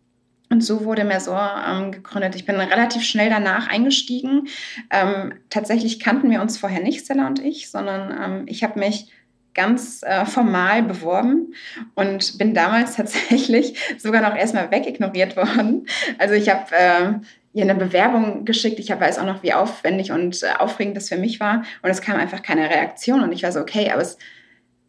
[0.50, 2.34] und so wurde Mersor ähm, gegründet.
[2.36, 4.48] Ich bin relativ schnell danach eingestiegen.
[4.90, 9.10] Ähm, tatsächlich kannten wir uns vorher nicht, Stella und ich, sondern ähm, ich habe mich
[9.54, 11.54] ganz äh, formal beworben
[11.94, 15.86] und bin damals tatsächlich sogar noch erstmal wegignoriert worden.
[16.18, 17.12] Also ich habe äh,
[17.54, 18.78] ihr eine Bewerbung geschickt.
[18.80, 21.64] Ich weiß auch noch, wie aufwendig und äh, aufregend das für mich war.
[21.82, 23.22] Und es kam einfach keine Reaktion.
[23.22, 24.18] Und ich war so, okay, aber es,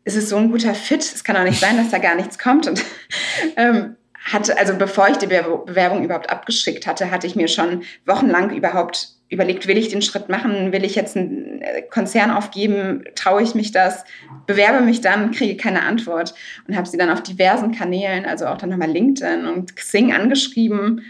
[0.03, 1.01] es ist so ein guter Fit.
[1.01, 2.67] Es kann auch nicht sein, dass da gar nichts kommt.
[2.67, 2.83] Und
[3.55, 8.49] ähm, hatte, also bevor ich die Bewerbung überhaupt abgeschickt hatte, hatte ich mir schon wochenlang
[8.49, 13.41] überhaupt überlegt, will ich den Schritt machen, will ich jetzt einen äh, Konzern aufgeben, traue
[13.41, 14.03] ich mich das,
[14.45, 16.33] bewerbe mich dann, kriege keine Antwort.
[16.67, 21.01] Und habe sie dann auf diversen Kanälen, also auch dann nochmal LinkedIn und Xing angeschrieben.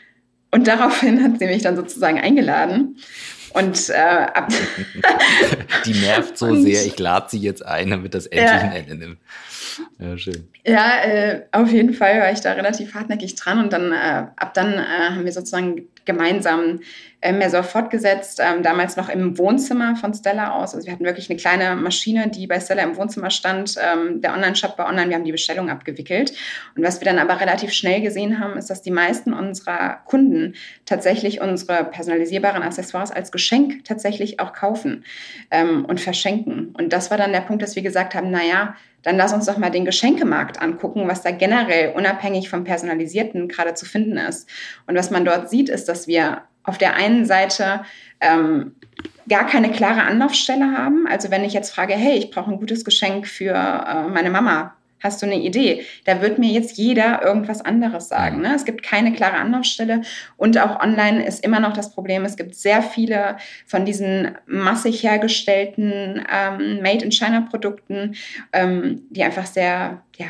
[0.51, 2.97] Und daraufhin hat sie mich dann sozusagen eingeladen.
[3.56, 4.50] Und äh, ab
[5.86, 8.58] die nervt so sehr, ich lade sie jetzt ein, damit das endlich ja.
[8.58, 9.18] ein Ende nimmt.
[9.98, 10.50] Ja, schön.
[10.65, 14.54] Ja, äh, auf jeden Fall war ich da relativ hartnäckig dran und dann äh, ab
[14.56, 16.80] dann äh, haben wir sozusagen gemeinsam
[17.22, 20.76] äh, mehr so fortgesetzt, ähm, damals noch im Wohnzimmer von Stella aus.
[20.76, 23.76] Also wir hatten wirklich eine kleine Maschine, die bei Stella im Wohnzimmer stand.
[23.82, 26.34] Ähm, der Online-Shop war online, wir haben die Bestellung abgewickelt.
[26.76, 30.54] Und was wir dann aber relativ schnell gesehen haben, ist, dass die meisten unserer Kunden
[30.86, 35.04] tatsächlich unsere personalisierbaren Accessoires als Geschenk tatsächlich auch kaufen
[35.50, 36.76] ähm, und verschenken.
[36.78, 39.58] Und das war dann der Punkt, dass wir gesagt haben, naja, dann lass uns doch
[39.58, 44.50] mal den Geschenkemarkt angucken, was da generell unabhängig vom Personalisierten gerade zu finden ist.
[44.88, 47.86] Und was man dort sieht, ist, dass wir auf der einen Seite
[48.20, 48.76] ähm,
[49.30, 51.06] gar keine klare Anlaufstelle haben.
[51.08, 54.76] Also wenn ich jetzt frage, hey, ich brauche ein gutes Geschenk für äh, meine Mama,
[55.06, 55.86] Hast du eine Idee?
[56.06, 58.41] Da wird mir jetzt jeder irgendwas anderes sagen.
[58.41, 58.56] Ne?
[58.56, 60.02] Es gibt keine klare Anlaufstelle
[60.36, 62.26] und auch online ist immer noch das Problem.
[62.26, 63.38] Es gibt sehr viele
[63.68, 68.15] von diesen massig hergestellten ähm, Made-in-China-Produkten,
[68.52, 70.26] ähm, die einfach sehr, ja,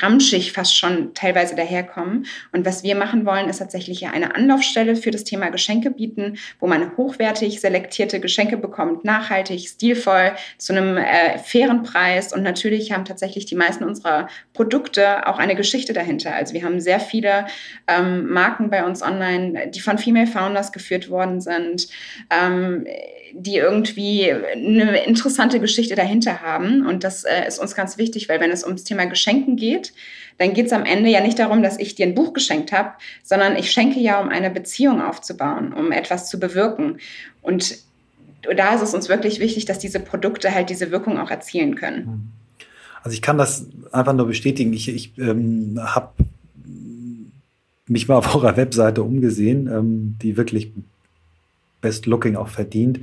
[0.00, 2.26] ramschig fast schon teilweise daherkommen.
[2.52, 6.66] Und was wir machen wollen, ist tatsächlich eine Anlaufstelle für das Thema Geschenke bieten, wo
[6.66, 12.32] man hochwertig selektierte Geschenke bekommt, nachhaltig, stilvoll, zu einem äh, fairen Preis.
[12.32, 16.34] Und natürlich haben tatsächlich die meisten unserer Produkte auch eine Geschichte dahinter.
[16.34, 17.46] Also wir haben sehr viele
[17.86, 21.88] ähm, Marken bei uns online, die von Female Founders geführt worden sind.
[22.30, 22.86] Ähm,
[23.38, 26.86] die irgendwie eine interessante Geschichte dahinter haben.
[26.86, 29.85] Und das äh, ist uns ganz wichtig, weil wenn es ums Thema Geschenken geht,
[30.38, 32.90] dann geht es am Ende ja nicht darum, dass ich dir ein Buch geschenkt habe,
[33.22, 36.98] sondern ich schenke ja, um eine Beziehung aufzubauen, um etwas zu bewirken.
[37.42, 37.78] Und
[38.54, 42.32] da ist es uns wirklich wichtig, dass diese Produkte halt diese Wirkung auch erzielen können.
[43.02, 44.72] Also ich kann das einfach nur bestätigen.
[44.72, 46.12] Ich, ich ähm, habe
[47.86, 50.72] mich mal auf eurer Webseite umgesehen, ähm, die wirklich
[51.80, 53.00] Best Looking auch verdient.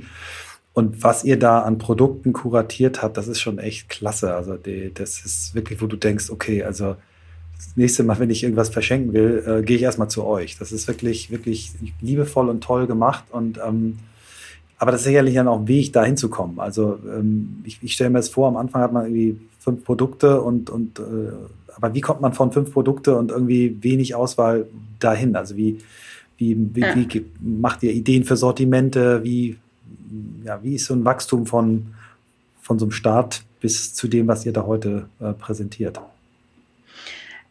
[0.74, 4.34] Und was ihr da an Produkten kuratiert habt, das ist schon echt klasse.
[4.34, 6.96] Also die, das ist wirklich, wo du denkst, okay, also
[7.56, 10.58] das nächste Mal, wenn ich irgendwas verschenken will, äh, gehe ich erstmal zu euch.
[10.58, 13.24] Das ist wirklich, wirklich liebevoll und toll gemacht.
[13.30, 13.98] Und ähm,
[14.76, 16.58] aber das ist sicherlich dann auch ein Weg, da hinzukommen.
[16.58, 20.42] Also ähm, ich, ich stelle mir das vor, am Anfang hat man irgendwie fünf Produkte
[20.42, 21.32] und, und äh,
[21.76, 24.66] aber wie kommt man von fünf Produkte und irgendwie wenig Auswahl
[24.98, 25.36] dahin?
[25.36, 25.78] Also wie,
[26.36, 26.96] wie, wie, ja.
[26.96, 29.22] wie macht ihr Ideen für Sortimente?
[29.22, 29.56] Wie,
[30.44, 31.94] ja, wie ist so ein Wachstum von,
[32.60, 36.00] von so einem Start bis zu dem, was ihr da heute äh, präsentiert?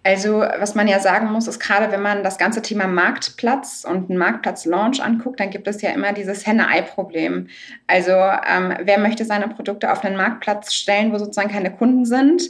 [0.05, 4.09] Also, was man ja sagen muss, ist gerade, wenn man das ganze Thema Marktplatz und
[4.09, 7.47] einen Marktplatz-Launch anguckt, dann gibt es ja immer dieses Henne-Ei-Problem.
[7.87, 12.43] Also, ähm, wer möchte seine Produkte auf einen Marktplatz stellen, wo sozusagen keine Kunden sind?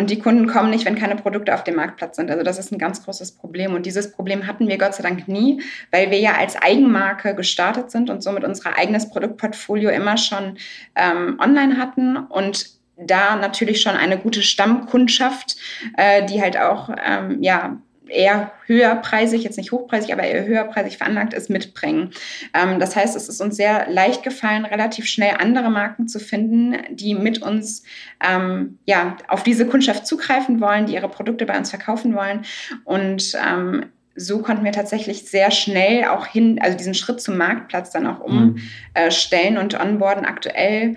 [0.00, 2.30] Und die Kunden kommen nicht, wenn keine Produkte auf dem Marktplatz sind.
[2.30, 3.74] Also, das ist ein ganz großes Problem.
[3.74, 5.60] Und dieses Problem hatten wir Gott sei Dank nie,
[5.90, 10.56] weil wir ja als Eigenmarke gestartet sind und somit unser eigenes Produktportfolio immer schon
[10.96, 15.56] ähm, online hatten und da natürlich schon eine gute Stammkundschaft,
[15.98, 17.76] äh, die halt auch ähm, ja
[18.10, 22.10] eher höherpreisig, jetzt nicht hochpreisig, aber eher höherpreisig veranlagt ist, mitbringen.
[22.54, 26.76] Ähm, das heißt, es ist uns sehr leicht gefallen, relativ schnell andere Marken zu finden,
[26.90, 27.82] die mit uns
[28.26, 32.42] ähm, ja auf diese Kundschaft zugreifen wollen, die ihre Produkte bei uns verkaufen wollen
[32.84, 37.90] und ähm, so konnten wir tatsächlich sehr schnell auch hin, also diesen Schritt zum Marktplatz
[37.90, 39.58] dann auch umstellen mhm.
[39.58, 40.96] äh, und onboarden aktuell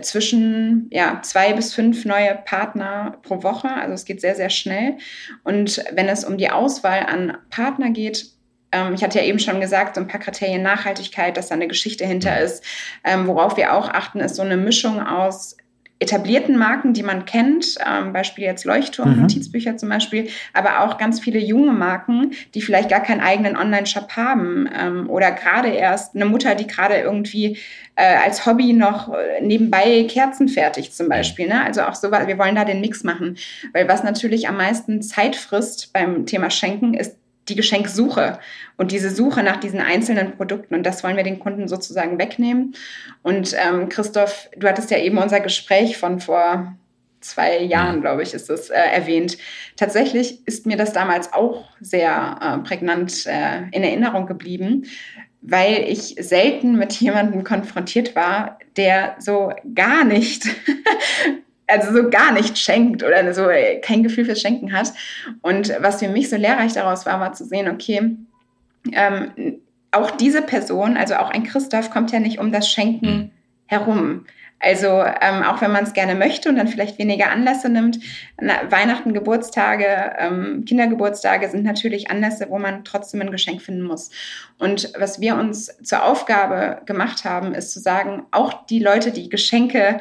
[0.00, 3.68] zwischen ja, zwei bis fünf neue Partner pro Woche.
[3.68, 4.96] Also es geht sehr, sehr schnell.
[5.44, 8.26] Und wenn es um die Auswahl an Partner geht,
[8.72, 11.68] ähm, ich hatte ja eben schon gesagt, so ein paar Kriterien Nachhaltigkeit, dass da eine
[11.68, 12.64] Geschichte hinter ist.
[13.04, 15.56] Ähm, worauf wir auch achten, ist so eine Mischung aus
[16.02, 19.22] etablierten Marken, die man kennt, ähm, Beispiel jetzt Leuchtturm, mhm.
[19.22, 24.16] Notizbücher zum Beispiel, aber auch ganz viele junge Marken, die vielleicht gar keinen eigenen Online-Shop
[24.16, 27.58] haben ähm, oder gerade erst eine Mutter, die gerade irgendwie
[27.94, 31.48] äh, als Hobby noch äh, nebenbei Kerzen fertigt zum Beispiel.
[31.48, 31.62] Ne?
[31.64, 33.36] Also auch so, wir wollen da den Mix machen,
[33.72, 37.16] weil was natürlich am meisten Zeit frisst beim Thema Schenken ist
[37.48, 38.38] die Geschenksuche
[38.76, 40.74] und diese Suche nach diesen einzelnen Produkten.
[40.74, 42.74] Und das wollen wir den Kunden sozusagen wegnehmen.
[43.22, 46.76] Und ähm, Christoph, du hattest ja eben unser Gespräch von vor
[47.20, 49.38] zwei Jahren, glaube ich, ist es äh, erwähnt.
[49.76, 54.86] Tatsächlich ist mir das damals auch sehr äh, prägnant äh, in Erinnerung geblieben,
[55.40, 60.46] weil ich selten mit jemandem konfrontiert war, der so gar nicht
[61.72, 64.92] also so gar nicht schenkt oder so äh, kein Gefühl fürs Schenken hat.
[65.40, 68.16] Und was für mich so lehrreich daraus war, war zu sehen, okay,
[68.92, 73.30] ähm, auch diese Person, also auch ein Christoph, kommt ja nicht um das Schenken mhm.
[73.66, 74.26] herum.
[74.62, 74.86] Also
[75.20, 77.98] ähm, auch wenn man es gerne möchte und dann vielleicht weniger Anlässe nimmt,
[78.40, 84.10] na, Weihnachten, Geburtstage, ähm, Kindergeburtstage sind natürlich Anlässe, wo man trotzdem ein Geschenk finden muss.
[84.58, 89.28] Und was wir uns zur Aufgabe gemacht haben, ist zu sagen, auch die Leute, die
[89.28, 90.00] Geschenke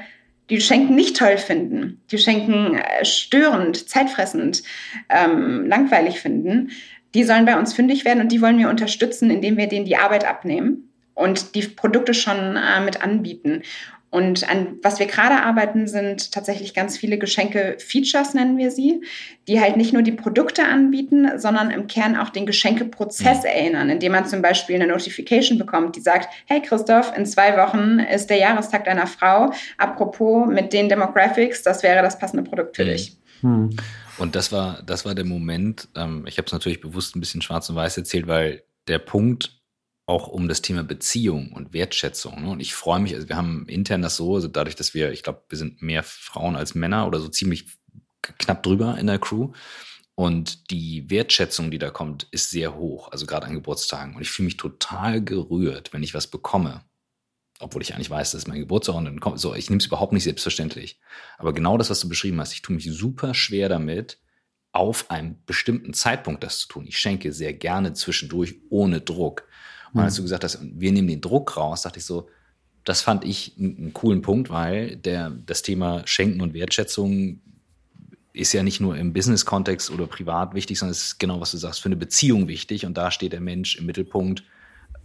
[0.51, 4.63] die Schenken nicht toll finden, die Schenken äh, störend, zeitfressend,
[5.09, 6.71] ähm, langweilig finden,
[7.15, 9.95] die sollen bei uns fündig werden und die wollen wir unterstützen, indem wir denen die
[9.95, 13.63] Arbeit abnehmen und die Produkte schon äh, mit anbieten.
[14.11, 19.01] Und an was wir gerade arbeiten, sind tatsächlich ganz viele Geschenke-Features, nennen wir sie,
[19.47, 23.45] die halt nicht nur die Produkte anbieten, sondern im Kern auch den Geschenkeprozess mhm.
[23.45, 27.99] erinnern, indem man zum Beispiel eine Notification bekommt, die sagt, hey Christoph, in zwei Wochen
[27.99, 29.53] ist der Jahrestag deiner Frau.
[29.77, 32.89] Apropos mit den Demographics, das wäre das passende Produkt für mhm.
[32.89, 33.17] dich.
[33.41, 33.69] Mhm.
[34.17, 37.41] Und das war, das war der Moment, ähm, ich habe es natürlich bewusst ein bisschen
[37.41, 39.60] schwarz und weiß erzählt, weil der Punkt,
[40.11, 42.43] auch um das Thema Beziehung und Wertschätzung.
[42.43, 42.49] Ne?
[42.49, 45.23] Und ich freue mich, also wir haben intern das so, also dadurch, dass wir, ich
[45.23, 47.65] glaube, wir sind mehr Frauen als Männer oder so ziemlich
[48.21, 49.53] knapp drüber in der Crew.
[50.15, 54.15] Und die Wertschätzung, die da kommt, ist sehr hoch, also gerade an Geburtstagen.
[54.15, 56.83] Und ich fühle mich total gerührt, wenn ich was bekomme.
[57.59, 59.85] Obwohl ich eigentlich weiß, das ist mein Geburtstag und dann kommt so, ich nehme es
[59.85, 60.99] überhaupt nicht selbstverständlich.
[61.37, 64.19] Aber genau das, was du beschrieben hast, ich tue mich super schwer damit,
[64.73, 66.85] auf einem bestimmten Zeitpunkt das zu tun.
[66.87, 69.47] Ich schenke sehr gerne zwischendurch ohne Druck.
[69.93, 72.27] Und als du gesagt hast, wir nehmen den Druck raus, dachte ich so,
[72.83, 77.39] das fand ich einen coolen Punkt, weil der, das Thema Schenken und Wertschätzung
[78.33, 81.57] ist ja nicht nur im Business-Kontext oder privat wichtig, sondern es ist genau, was du
[81.57, 82.85] sagst, für eine Beziehung wichtig.
[82.85, 84.43] Und da steht der Mensch im Mittelpunkt,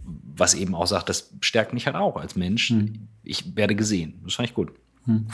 [0.03, 2.71] was eben auch sagt, das stärkt mich halt auch als Mensch.
[2.71, 3.07] Mhm.
[3.23, 4.21] Ich werde gesehen.
[4.23, 4.71] Das fand ich gut.
[5.05, 5.27] Mhm.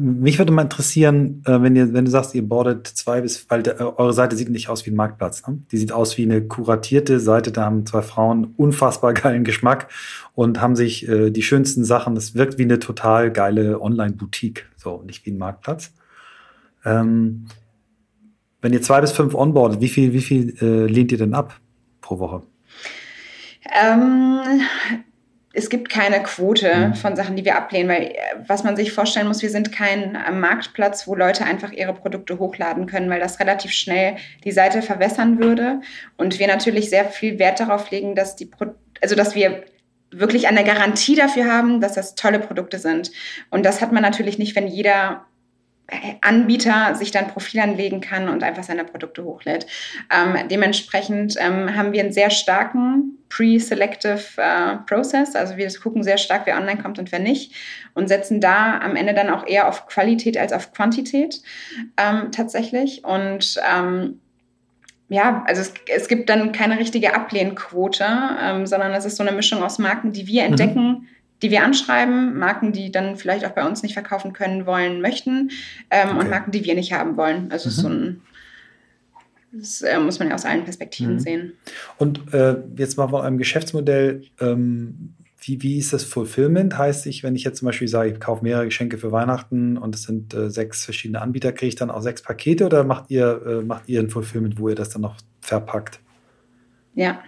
[0.00, 3.64] Mich würde mal interessieren, äh, wenn, ihr, wenn du sagst, ihr bordet zwei bis, weil
[3.64, 5.44] der, eure Seite sieht nicht aus wie ein Marktplatz.
[5.48, 5.58] Ne?
[5.72, 7.50] Die sieht aus wie eine kuratierte Seite.
[7.50, 9.88] Da haben zwei Frauen unfassbar geilen Geschmack
[10.36, 12.14] und haben sich äh, die schönsten Sachen.
[12.14, 15.92] Das wirkt wie eine total geile Online-Boutique, so nicht wie ein Marktplatz.
[16.84, 17.46] Ähm,
[18.62, 21.58] wenn ihr zwei bis fünf onboardet, wie viel, wie viel äh, lehnt ihr denn ab
[22.00, 22.42] pro Woche?
[23.82, 24.38] Ähm,
[25.52, 26.94] es gibt keine Quote mhm.
[26.94, 30.14] von Sachen, die wir ablehnen, weil äh, was man sich vorstellen muss, wir sind kein
[30.14, 34.82] äh, Marktplatz, wo Leute einfach ihre Produkte hochladen können, weil das relativ schnell die Seite
[34.82, 35.80] verwässern würde.
[36.16, 38.66] Und wir natürlich sehr viel Wert darauf legen, dass die, Pro
[39.00, 39.64] also dass wir
[40.10, 43.10] wirklich eine Garantie dafür haben, dass das tolle Produkte sind.
[43.50, 45.26] Und das hat man natürlich nicht, wenn jeder
[46.20, 49.66] Anbieter sich dann Profil anlegen kann und einfach seine Produkte hochlädt.
[50.14, 56.18] Ähm, dementsprechend ähm, haben wir einen sehr starken Pre-Selective äh, Process, also wir gucken sehr
[56.18, 57.52] stark, wer online kommt und wer nicht
[57.94, 61.40] und setzen da am Ende dann auch eher auf Qualität als auf Quantität
[61.96, 64.20] ähm, tatsächlich und ähm,
[65.10, 68.06] ja, also es, es, gibt dann keine richtige Ablehnquote,
[68.42, 70.48] ähm, sondern es ist so eine Mischung aus Marken, die wir mhm.
[70.50, 71.06] entdecken, mhm
[71.42, 75.50] die wir anschreiben, Marken, die dann vielleicht auch bei uns nicht verkaufen können, wollen, möchten
[75.90, 76.18] ähm, okay.
[76.18, 77.50] und Marken, die wir nicht haben wollen.
[77.52, 77.72] Also mhm.
[77.72, 78.22] so ein
[79.52, 81.20] das äh, muss man ja aus allen Perspektiven mhm.
[81.20, 81.52] sehen.
[81.96, 84.22] Und äh, jetzt mal von einem Geschäftsmodell.
[84.40, 86.76] Ähm, wie, wie ist das Fulfillment?
[86.76, 89.94] Heißt ich, wenn ich jetzt zum Beispiel sage, ich kaufe mehrere Geschenke für Weihnachten und
[89.94, 93.40] es sind äh, sechs verschiedene Anbieter, kriege ich dann auch sechs Pakete oder macht ihr,
[93.46, 96.00] äh, macht ihr ein Fulfillment, wo ihr das dann noch verpackt?
[96.98, 97.22] Ja,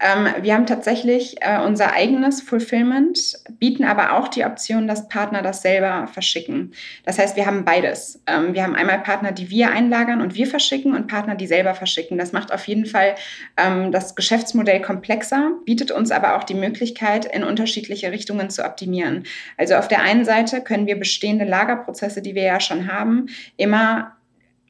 [0.00, 5.40] ähm, wir haben tatsächlich äh, unser eigenes Fulfillment, bieten aber auch die Option, dass Partner
[5.40, 6.72] das selber verschicken.
[7.04, 8.20] Das heißt, wir haben beides.
[8.26, 11.76] Ähm, wir haben einmal Partner, die wir einlagern und wir verschicken und Partner, die selber
[11.76, 12.18] verschicken.
[12.18, 13.14] Das macht auf jeden Fall
[13.56, 19.22] ähm, das Geschäftsmodell komplexer, bietet uns aber auch die Möglichkeit, in unterschiedliche Richtungen zu optimieren.
[19.56, 23.26] Also auf der einen Seite können wir bestehende Lagerprozesse, die wir ja schon haben,
[23.58, 24.16] immer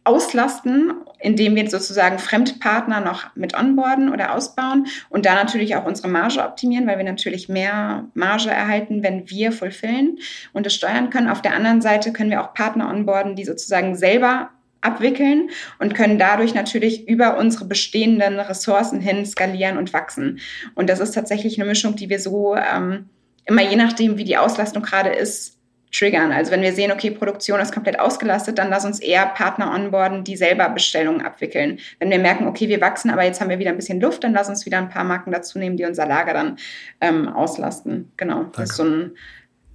[0.04, 6.08] auslasten, indem wir sozusagen Fremdpartner noch mit onboarden oder ausbauen und da natürlich auch unsere
[6.08, 10.18] Marge optimieren, weil wir natürlich mehr Marge erhalten, wenn wir fulfillen
[10.52, 11.28] und es steuern können.
[11.28, 14.50] Auf der anderen Seite können wir auch Partner onboarden, die sozusagen selber
[14.82, 15.48] abwickeln
[15.78, 20.40] und können dadurch natürlich über unsere bestehenden Ressourcen hin skalieren und wachsen.
[20.74, 23.08] Und das ist tatsächlich eine Mischung, die wir so ähm,
[23.46, 25.58] immer je nachdem, wie die Auslastung gerade ist,
[25.94, 26.32] triggern.
[26.32, 30.24] Also wenn wir sehen, okay, Produktion ist komplett ausgelastet, dann lass uns eher Partner onboarden,
[30.24, 31.78] die selber Bestellungen abwickeln.
[32.00, 34.32] Wenn wir merken, okay, wir wachsen, aber jetzt haben wir wieder ein bisschen Luft, dann
[34.32, 36.58] lass uns wieder ein paar Marken dazu nehmen, die unser Lager dann
[37.00, 38.12] ähm, auslasten.
[38.16, 38.56] Genau, Danke.
[38.56, 39.16] das ist so ein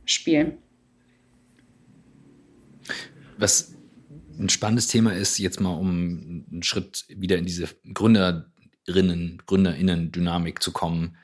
[0.06, 0.58] Spiel.
[3.38, 3.74] Was
[4.38, 10.72] ein spannendes Thema ist, jetzt mal um einen Schritt wieder in diese Gründerinnen, Gründerinnen-Dynamik zu
[10.74, 11.16] kommen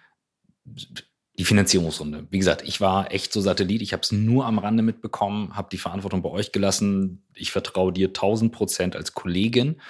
[1.37, 2.27] die Finanzierungsrunde.
[2.29, 3.81] Wie gesagt, ich war echt so Satellit.
[3.81, 7.25] Ich habe es nur am Rande mitbekommen, habe die Verantwortung bei euch gelassen.
[7.33, 9.81] Ich vertraue dir 1000 Prozent als Kollegin.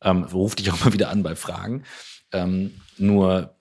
[0.00, 1.84] Ähm, ruf dich auch mal wieder an bei Fragen.
[2.32, 3.54] Ähm, nur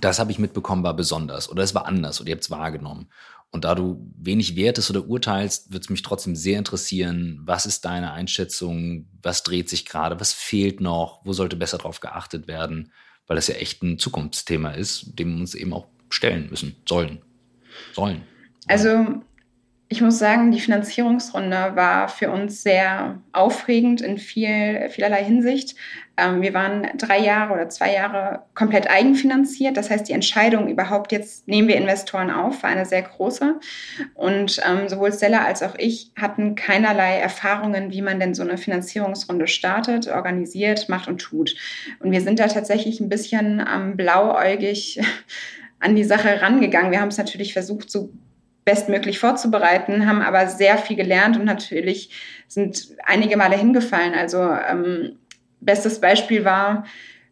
[0.00, 3.08] das habe ich mitbekommen, war besonders oder es war anders oder ihr habt es wahrgenommen.
[3.50, 7.86] Und da du wenig wertest oder urteilst, wird es mich trotzdem sehr interessieren, was ist
[7.86, 12.92] deine Einschätzung, was dreht sich gerade, was fehlt noch, wo sollte besser drauf geachtet werden,
[13.26, 17.18] weil das ja echt ein Zukunftsthema ist, dem uns eben auch stellen müssen, sollen.
[17.92, 18.22] Sollen.
[18.66, 19.22] Also
[19.90, 25.76] ich muss sagen, die Finanzierungsrunde war für uns sehr aufregend in viel, vielerlei Hinsicht.
[26.18, 29.78] Ähm, wir waren drei Jahre oder zwei Jahre komplett eigenfinanziert.
[29.78, 33.60] Das heißt, die Entscheidung überhaupt jetzt nehmen wir Investoren auf, war eine sehr große.
[34.12, 38.58] Und ähm, sowohl Stella als auch ich hatten keinerlei Erfahrungen, wie man denn so eine
[38.58, 41.54] Finanzierungsrunde startet, organisiert, macht und tut.
[42.00, 45.00] Und wir sind da tatsächlich ein bisschen ähm, blauäugig
[45.80, 46.90] an die Sache rangegangen.
[46.90, 48.10] Wir haben es natürlich versucht, so
[48.64, 52.10] bestmöglich vorzubereiten, haben aber sehr viel gelernt und natürlich
[52.48, 54.14] sind einige Male hingefallen.
[54.14, 55.16] Also ähm,
[55.60, 56.84] bestes Beispiel war,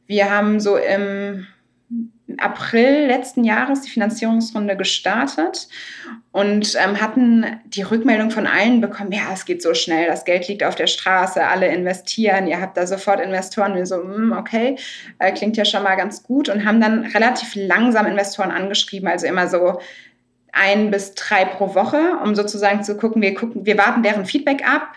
[0.07, 1.47] wir haben so im
[2.39, 5.69] April letzten Jahres die Finanzierungsrunde gestartet
[6.33, 10.49] und ähm, hatten die Rückmeldung von allen bekommen, ja, es geht so schnell, das Geld
[10.49, 13.75] liegt auf der Straße, alle investieren, ihr habt da sofort Investoren.
[13.75, 14.77] Wir so, mm, okay,
[15.19, 19.27] äh, klingt ja schon mal ganz gut und haben dann relativ langsam Investoren angeschrieben, also
[19.27, 19.81] immer so
[20.53, 24.67] ein bis drei pro Woche, um sozusagen zu gucken, wir gucken, wir warten deren Feedback
[24.69, 24.95] ab,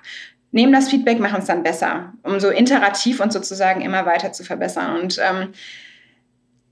[0.52, 4.44] nehmen das Feedback, machen es dann besser, um so iterativ und sozusagen immer weiter zu
[4.44, 5.00] verbessern.
[5.00, 5.50] Und ähm,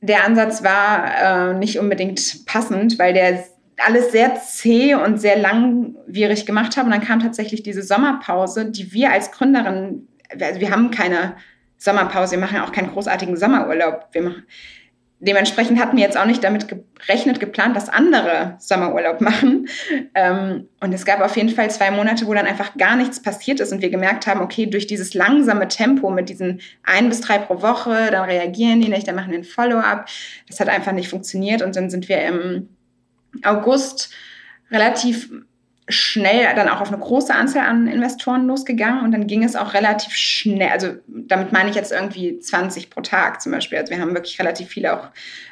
[0.01, 3.43] der Ansatz war äh, nicht unbedingt passend, weil der
[3.85, 6.85] alles sehr zäh und sehr langwierig gemacht haben.
[6.85, 10.07] Und dann kam tatsächlich diese Sommerpause, die wir als Gründerin,
[10.39, 11.35] also wir haben keine
[11.77, 14.07] Sommerpause, wir machen auch keinen großartigen Sommerurlaub.
[14.11, 14.43] Wir machen,
[15.19, 19.67] dementsprechend hatten wir jetzt auch nicht damit gerechnet, geplant, dass andere Sommerurlaub machen.
[20.13, 23.59] Ähm, und es gab auf jeden Fall zwei Monate, wo dann einfach gar nichts passiert
[23.59, 27.39] ist und wir gemerkt haben, okay, durch dieses langsame Tempo mit diesen ein bis drei
[27.39, 30.07] pro Woche, dann reagieren die nicht, dann machen wir ein Follow-up.
[30.47, 32.69] Das hat einfach nicht funktioniert und dann sind wir im
[33.43, 34.13] August
[34.71, 35.29] relativ
[35.89, 39.73] schnell dann auch auf eine große Anzahl an Investoren losgegangen und dann ging es auch
[39.73, 44.01] relativ schnell, also damit meine ich jetzt irgendwie 20 pro Tag zum Beispiel, also wir
[44.01, 45.09] haben wirklich relativ viele auch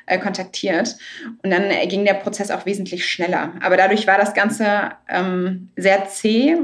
[0.07, 0.97] äh, kontaktiert
[1.41, 5.69] und dann äh, ging der Prozess auch wesentlich schneller, aber dadurch war das Ganze ähm,
[5.77, 6.57] sehr zäh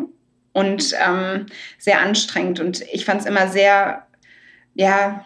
[0.52, 1.46] und ähm,
[1.78, 4.06] sehr anstrengend und ich fand es immer sehr,
[4.74, 5.26] ja,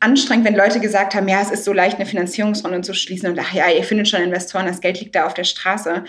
[0.00, 3.38] anstrengend, wenn Leute gesagt haben, ja, es ist so leicht, eine Finanzierungsrunde zu schließen und
[3.38, 6.04] ach ja, ihr findet schon Investoren, das Geld liegt da auf der Straße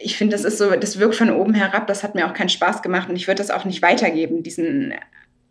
[0.00, 2.48] ich finde, das ist so, das wirkt von oben herab, das hat mir auch keinen
[2.48, 4.94] Spaß gemacht und ich würde das auch nicht weitergeben, diesen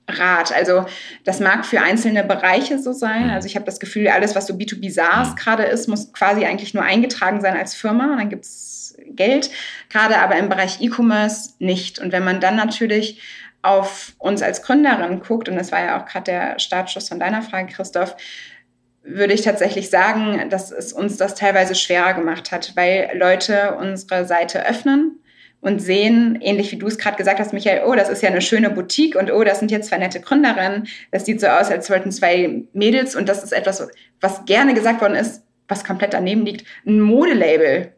[0.08, 0.52] Rat.
[0.52, 0.86] Also
[1.24, 3.26] das mag für einzelne Bereiche so sein.
[3.26, 3.30] Mhm.
[3.32, 5.36] Also ich habe das Gefühl, alles, was so B2B SaaS mhm.
[5.36, 8.16] gerade ist, muss quasi eigentlich nur eingetragen sein als Firma.
[8.18, 9.52] Dann gibt es Geld,
[9.90, 12.00] gerade aber im Bereich E-Commerce nicht.
[12.00, 13.22] Und wenn man dann natürlich
[13.62, 17.42] auf uns als Gründerin guckt, und das war ja auch gerade der Startschuss von deiner
[17.42, 18.16] Frage, Christoph,
[19.04, 24.26] würde ich tatsächlich sagen, dass es uns das teilweise schwerer gemacht hat, weil Leute unsere
[24.26, 25.20] Seite öffnen
[25.62, 28.42] und sehen, ähnlich wie du es gerade gesagt hast, Michael, oh, das ist ja eine
[28.42, 30.88] schöne Boutique und oh, das sind jetzt zwei nette Gründerinnen.
[31.12, 33.86] Das sieht so aus, als wollten zwei Mädels und das ist etwas,
[34.22, 37.94] was gerne gesagt worden ist, was komplett daneben liegt, ein Modelabel,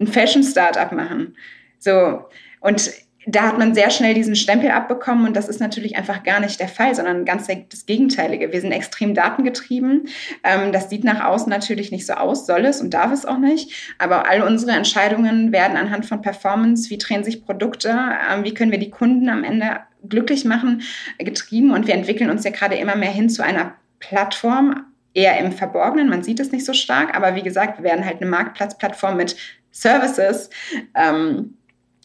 [0.00, 1.36] ein Fashion-Startup machen.
[1.78, 2.24] So.
[2.60, 2.90] Und
[3.26, 6.58] da hat man sehr schnell diesen Stempel abbekommen und das ist natürlich einfach gar nicht
[6.58, 8.52] der Fall, sondern ganz das Gegenteilige.
[8.52, 10.08] Wir sind extrem datengetrieben.
[10.42, 13.38] Ähm, das sieht nach außen natürlich nicht so aus, soll es und darf es auch
[13.38, 13.94] nicht.
[13.98, 17.90] Aber all unsere Entscheidungen werden anhand von Performance, wie drehen sich Produkte,
[18.30, 20.82] ähm, wie können wir die Kunden am Ende glücklich machen,
[21.18, 25.52] getrieben und wir entwickeln uns ja gerade immer mehr hin zu einer Plattform, eher im
[25.52, 26.08] Verborgenen.
[26.08, 29.36] Man sieht es nicht so stark, aber wie gesagt, wir werden halt eine Marktplatzplattform mit
[29.70, 30.50] Services.
[30.94, 31.54] Ähm,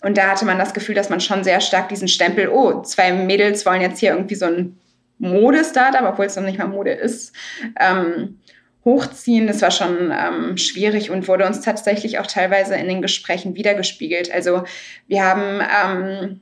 [0.08, 3.12] und da hatte man das Gefühl, dass man schon sehr stark diesen Stempel, oh, zwei
[3.12, 4.78] Mädels wollen jetzt hier irgendwie so ein
[5.18, 7.36] Mode-Startup, obwohl es noch nicht mal Mode ist,
[7.78, 8.40] ähm,
[8.86, 9.48] hochziehen.
[9.48, 14.32] Das war schon ähm, schwierig und wurde uns tatsächlich auch teilweise in den Gesprächen wiedergespiegelt.
[14.32, 14.64] Also
[15.10, 16.40] wir haben ähm,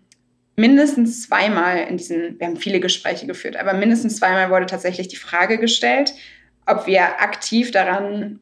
[0.55, 5.15] mindestens zweimal in diesen, wir haben viele Gespräche geführt, aber mindestens zweimal wurde tatsächlich die
[5.15, 6.13] Frage gestellt,
[6.67, 8.41] ob wir aktiv daran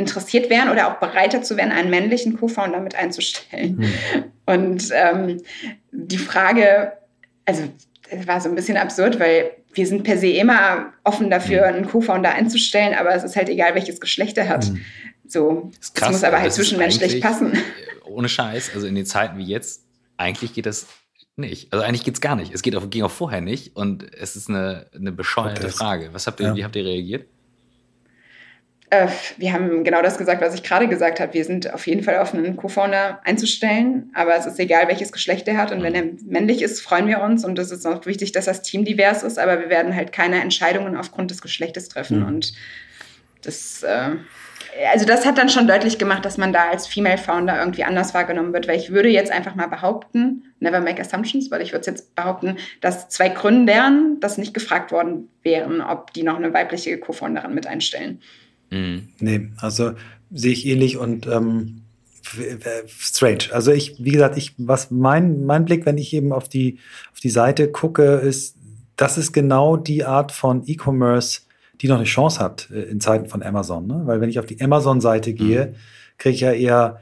[0.00, 3.76] interessiert wären oder auch bereiter zu werden, einen männlichen Co-Founder mit einzustellen.
[3.76, 4.24] Mhm.
[4.46, 5.42] Und ähm,
[5.92, 6.92] die Frage,
[7.44, 7.64] also
[8.08, 11.76] es war so ein bisschen absurd, weil wir sind per se immer offen dafür, mhm.
[11.76, 14.68] einen Co-Founder einzustellen, aber es ist halt egal, welches Geschlecht er hat.
[14.68, 14.80] Mhm.
[15.28, 17.56] So, es muss aber halt zwischenmenschlich passen.
[18.04, 19.84] Ohne Scheiß, also in den Zeiten wie jetzt,
[20.16, 20.86] eigentlich geht das
[21.36, 21.72] nicht.
[21.72, 22.52] Also eigentlich geht es gar nicht.
[22.52, 26.08] Es geht auch, ging auch vorher nicht und es ist eine, eine bescheuerte Frage.
[26.12, 26.56] Was habt ihr, ja.
[26.56, 27.28] wie habt ihr reagiert?
[28.90, 31.32] Äh, wir haben genau das gesagt, was ich gerade gesagt habe.
[31.32, 35.46] Wir sind auf jeden Fall offen, einen Co-Founder einzustellen, aber es ist egal, welches Geschlecht
[35.46, 35.70] er hat.
[35.70, 37.44] Und wenn er männlich ist, freuen wir uns.
[37.44, 40.40] Und es ist auch wichtig, dass das Team divers ist, aber wir werden halt keine
[40.40, 42.20] Entscheidungen aufgrund des Geschlechtes treffen.
[42.20, 42.26] Mhm.
[42.26, 42.52] Und
[43.42, 44.10] das, äh,
[44.92, 48.12] also das hat dann schon deutlich gemacht, dass man da als Female Founder irgendwie anders
[48.12, 51.86] wahrgenommen wird, weil ich würde jetzt einfach mal behaupten, never make assumptions, weil ich würde
[51.86, 56.98] jetzt behaupten, dass zwei Gründern das nicht gefragt worden wären, ob die noch eine weibliche
[56.98, 58.20] Co-Founderin mit einstellen.
[58.70, 59.08] Mhm.
[59.18, 59.92] Nee, also
[60.30, 61.82] sehe ich ähnlich und ähm,
[62.86, 63.44] strange.
[63.52, 66.78] Also ich, wie gesagt, ich, was mein, mein Blick, wenn ich eben auf die,
[67.12, 68.56] auf die Seite gucke, ist,
[68.96, 71.40] das ist genau die Art von E-Commerce,
[71.80, 73.86] die noch eine Chance hat äh, in Zeiten von Amazon.
[73.86, 74.02] Ne?
[74.04, 75.74] Weil wenn ich auf die Amazon-Seite gehe, mhm.
[76.18, 77.00] kriege ich ja eher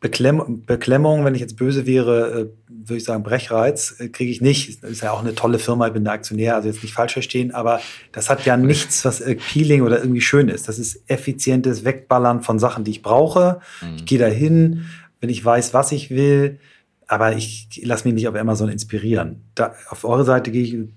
[0.00, 4.40] Beklemm Beklemmung, wenn ich jetzt böse wäre, äh, würde ich sagen, Brechreiz, äh, kriege ich
[4.40, 4.82] nicht.
[4.82, 7.12] Das ist ja auch eine tolle Firma, ich bin der Aktionär, also jetzt nicht falsch
[7.12, 7.80] verstehen, aber
[8.12, 10.68] das hat ja nichts, was appealing oder irgendwie schön ist.
[10.68, 13.60] Das ist effizientes Wegballern von Sachen, die ich brauche.
[13.82, 13.96] Mhm.
[13.96, 14.86] Ich gehe dahin,
[15.20, 16.58] wenn ich weiß, was ich will,
[17.06, 19.42] aber ich lasse mich nicht auf Amazon inspirieren.
[19.54, 20.94] Da, auf eure Seite gehe ich und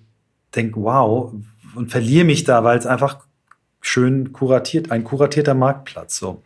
[0.55, 1.33] denke, wow,
[1.75, 3.25] und verliere mich da, weil es einfach
[3.81, 6.17] schön kuratiert, ein kuratierter Marktplatz.
[6.17, 6.43] So.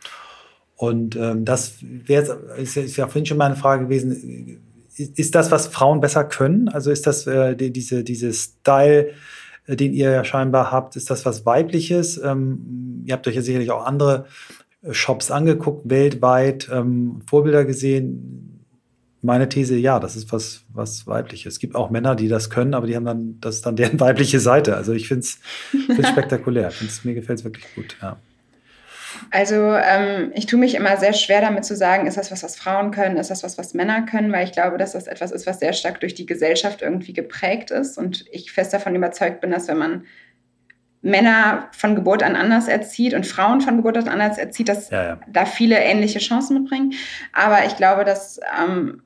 [0.77, 4.61] Und ähm, das wäre ist, ist ja vorhin schon mal eine Frage gewesen.
[4.95, 6.69] Ist das, was Frauen besser können?
[6.69, 9.09] Also ist das äh, die, diese, diese Style,
[9.65, 12.21] äh, den ihr ja scheinbar habt, ist das was Weibliches?
[12.23, 14.25] Ähm, ihr habt euch ja sicherlich auch andere
[14.83, 18.63] äh, Shops angeguckt, weltweit, ähm, Vorbilder gesehen.
[19.23, 21.53] Meine These, ja, das ist was, was Weibliches.
[21.53, 23.99] Es gibt auch Männer, die das können, aber die haben dann, das ist dann deren
[23.99, 24.75] weibliche Seite.
[24.75, 25.39] Also ich finde es
[26.07, 26.69] spektakulär.
[26.69, 28.17] Find's, mir gefällt es wirklich gut, ja.
[29.31, 32.55] Also ähm, ich tue mich immer sehr schwer damit zu sagen, ist das was, was
[32.55, 35.45] Frauen können, ist das was, was Männer können, weil ich glaube, dass das etwas ist,
[35.47, 39.51] was sehr stark durch die Gesellschaft irgendwie geprägt ist und ich fest davon überzeugt bin,
[39.51, 40.05] dass wenn man
[41.01, 45.03] Männer von Geburt an anders erzieht und Frauen von Geburt an anders erzieht, dass ja,
[45.03, 45.19] ja.
[45.27, 46.93] da viele ähnliche Chancen mitbringen.
[47.33, 49.03] Aber ich glaube, dass ähm,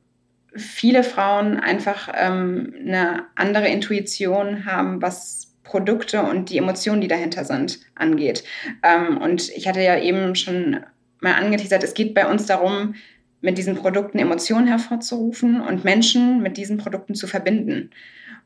[0.55, 7.45] viele Frauen einfach ähm, eine andere Intuition haben, was Produkte und die Emotionen, die dahinter
[7.45, 8.43] sind, angeht.
[8.83, 10.81] Ähm, und ich hatte ja eben schon
[11.21, 12.95] mal angeteasert, es geht bei uns darum,
[13.39, 17.91] mit diesen Produkten Emotionen hervorzurufen und Menschen mit diesen Produkten zu verbinden.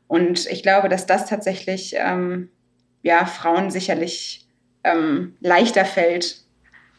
[0.06, 2.48] Und ich glaube, dass das tatsächlich ähm,
[3.02, 4.46] ja, Frauen sicherlich
[4.84, 6.45] ähm, leichter fällt,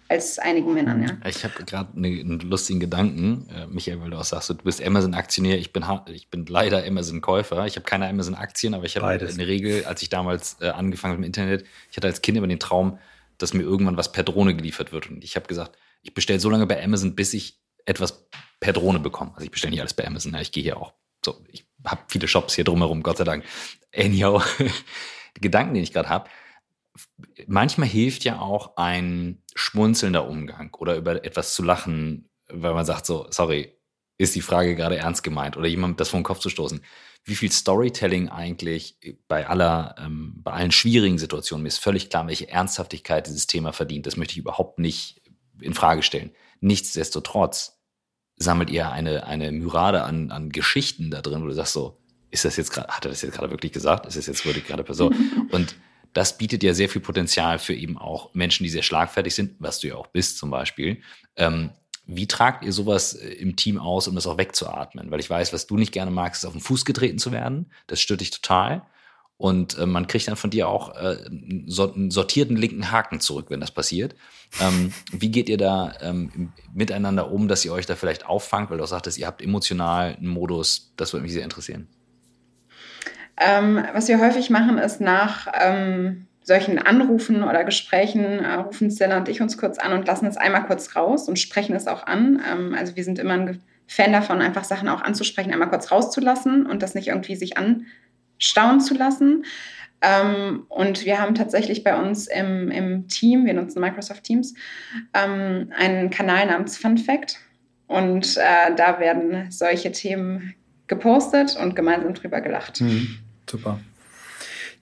[0.10, 1.30] als einigen Männern, ja.
[1.30, 4.84] Ich habe gerade eine, einen lustigen Gedanken, äh, Michael, weil du auch sagst, du bist
[4.84, 7.66] Amazon-Aktionär, ich bin, ich bin leider Amazon-Käufer.
[7.66, 11.14] Ich habe keine Amazon-Aktien, aber ich habe in der Regel, als ich damals äh, angefangen
[11.14, 13.00] habe im Internet, ich hatte als Kind immer den Traum,
[13.38, 15.10] dass mir irgendwann was per Drohne geliefert wird.
[15.10, 18.28] Und ich habe gesagt, ich bestelle so lange bei Amazon, bis ich etwas
[18.60, 19.32] per Drohne bekommen.
[19.34, 20.94] Also ich bestelle nicht alles bei Amazon, ich gehe hier auch
[21.24, 23.44] so, ich habe viele Shops hier drumherum, Gott sei Dank.
[23.96, 24.42] Anyhow,
[25.38, 26.30] die Gedanken, den ich gerade habe,
[27.48, 33.06] manchmal hilft ja auch ein schmunzelnder Umgang oder über etwas zu lachen, weil man sagt
[33.06, 33.74] so, sorry,
[34.18, 36.82] ist die Frage gerade ernst gemeint oder jemand das vor den Kopf zu stoßen.
[37.24, 42.26] Wie viel Storytelling eigentlich bei aller, ähm, bei allen schwierigen Situationen, mir ist völlig klar,
[42.28, 44.08] welche Ernsthaftigkeit dieses Thema verdient.
[44.08, 45.22] Das möchte ich überhaupt nicht
[45.62, 46.32] in Frage stellen.
[46.62, 47.80] Nichtsdestotrotz
[48.38, 52.46] sammelt ihr eine, eine Myrade an, an Geschichten da drin, wo du sagst so, ist
[52.46, 54.06] das jetzt gerade, hat er das jetzt gerade wirklich gesagt?
[54.06, 55.16] Ist das jetzt wirklich gerade Person?
[55.52, 55.76] Und
[56.18, 59.80] das bietet ja sehr viel Potenzial für eben auch Menschen, die sehr schlagfertig sind, was
[59.80, 61.04] du ja auch bist zum Beispiel.
[61.36, 61.70] Ähm,
[62.08, 65.12] wie tragt ihr sowas äh, im Team aus, um das auch wegzuatmen?
[65.12, 67.72] Weil ich weiß, was du nicht gerne magst, ist auf den Fuß getreten zu werden.
[67.86, 68.82] Das stört dich total.
[69.38, 73.60] Und äh, man kriegt dann von dir auch äh, einen sortierten linken Haken zurück, wenn
[73.60, 74.16] das passiert.
[74.60, 78.72] Ähm, wie geht ihr da ähm, miteinander um, dass ihr euch da vielleicht auffangt?
[78.72, 80.94] Weil du auch sagtest, ihr habt emotional einen Modus.
[80.98, 81.88] Das würde mich sehr interessieren.
[83.40, 89.18] Ähm, was wir häufig machen, ist nach ähm, solchen Anrufen oder Gesprächen, äh, rufen Stella
[89.18, 92.08] und ich uns kurz an und lassen es einmal kurz raus und sprechen es auch
[92.08, 92.42] an.
[92.52, 96.66] Ähm, also wir sind immer ein Fan davon, einfach Sachen auch anzusprechen, einmal kurz rauszulassen
[96.66, 99.46] und das nicht irgendwie sich anstauen zu lassen.
[100.02, 104.54] Ähm, und wir haben tatsächlich bei uns im, im Team, wir nutzen Microsoft Teams,
[105.14, 107.40] ähm, einen Kanal namens Fun Fact.
[107.88, 110.54] Und äh, da werden solche Themen
[110.88, 112.82] gepostet und gemeinsam drüber gelacht.
[112.82, 113.20] Mhm.
[113.50, 113.80] Super.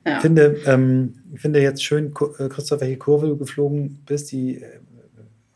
[0.05, 0.17] Ja.
[0.17, 4.61] Ich finde, ähm, ich finde jetzt schön, äh, Christoph, welche Kurve du geflogen bist, die
[4.61, 4.79] äh,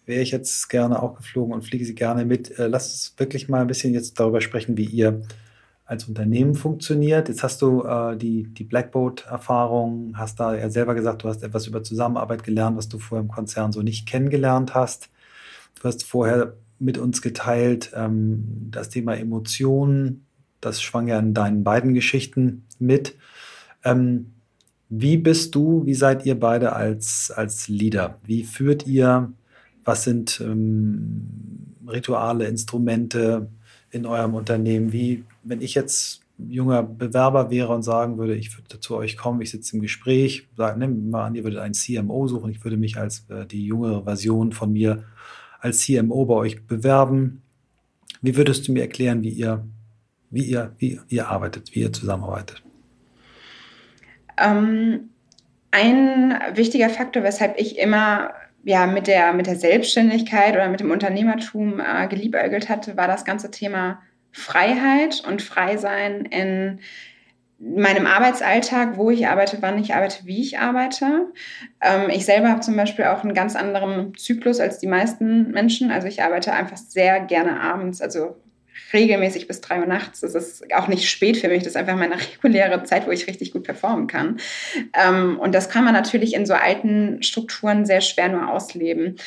[0.05, 2.57] wäre ich jetzt gerne auch geflogen und fliege sie gerne mit.
[2.57, 5.21] Äh, lass uns wirklich mal ein bisschen jetzt darüber sprechen, wie ihr
[5.85, 7.29] als Unternehmen funktioniert.
[7.29, 11.67] Jetzt hast du äh, die, die Blackboat-Erfahrung, hast da ja selber gesagt, du hast etwas
[11.67, 15.09] über Zusammenarbeit gelernt, was du vorher im Konzern so nicht kennengelernt hast.
[15.79, 20.25] Du hast vorher mit uns geteilt ähm, das Thema Emotionen,
[20.61, 23.15] das schwang ja in deinen beiden Geschichten mit.
[23.83, 24.31] Ähm,
[24.89, 28.19] wie bist du, wie seid ihr beide als, als Leader?
[28.23, 29.31] Wie führt ihr?
[29.85, 33.49] Was sind ähm, Rituale, Instrumente
[33.91, 34.91] in eurem Unternehmen?
[34.91, 39.41] Wie, wenn ich jetzt junger Bewerber wäre und sagen würde, ich würde zu euch kommen,
[39.41, 42.77] ich sitze im Gespräch, sage, nehmen mal an, ihr würdet einen CMO suchen, ich würde
[42.77, 45.03] mich als äh, die jüngere Version von mir
[45.59, 47.41] als CMO bei euch bewerben.
[48.21, 49.65] Wie würdest du mir erklären, wie ihr
[50.29, 52.63] wie ihr, wie ihr arbeitet, wie ihr zusammenarbeitet?
[54.37, 55.09] Ähm,
[55.71, 58.31] ein wichtiger Faktor, weshalb ich immer
[58.63, 63.25] ja, mit, der, mit der Selbstständigkeit oder mit dem Unternehmertum äh, geliebäugelt hatte, war das
[63.25, 64.01] ganze Thema
[64.31, 66.79] Freiheit und Freisein in
[67.59, 71.27] meinem Arbeitsalltag, wo ich arbeite, wann ich arbeite, wie ich arbeite.
[71.81, 75.91] Ähm, ich selber habe zum Beispiel auch einen ganz anderen Zyklus als die meisten Menschen.
[75.91, 78.37] Also ich arbeite einfach sehr gerne abends, also
[78.93, 80.21] regelmäßig bis drei Uhr nachts.
[80.21, 81.59] Das ist auch nicht spät für mich.
[81.59, 84.39] Das ist einfach meine reguläre Zeit, wo ich richtig gut performen kann.
[84.93, 89.17] Ähm, und das kann man natürlich in so alten Strukturen sehr schwer nur ausleben.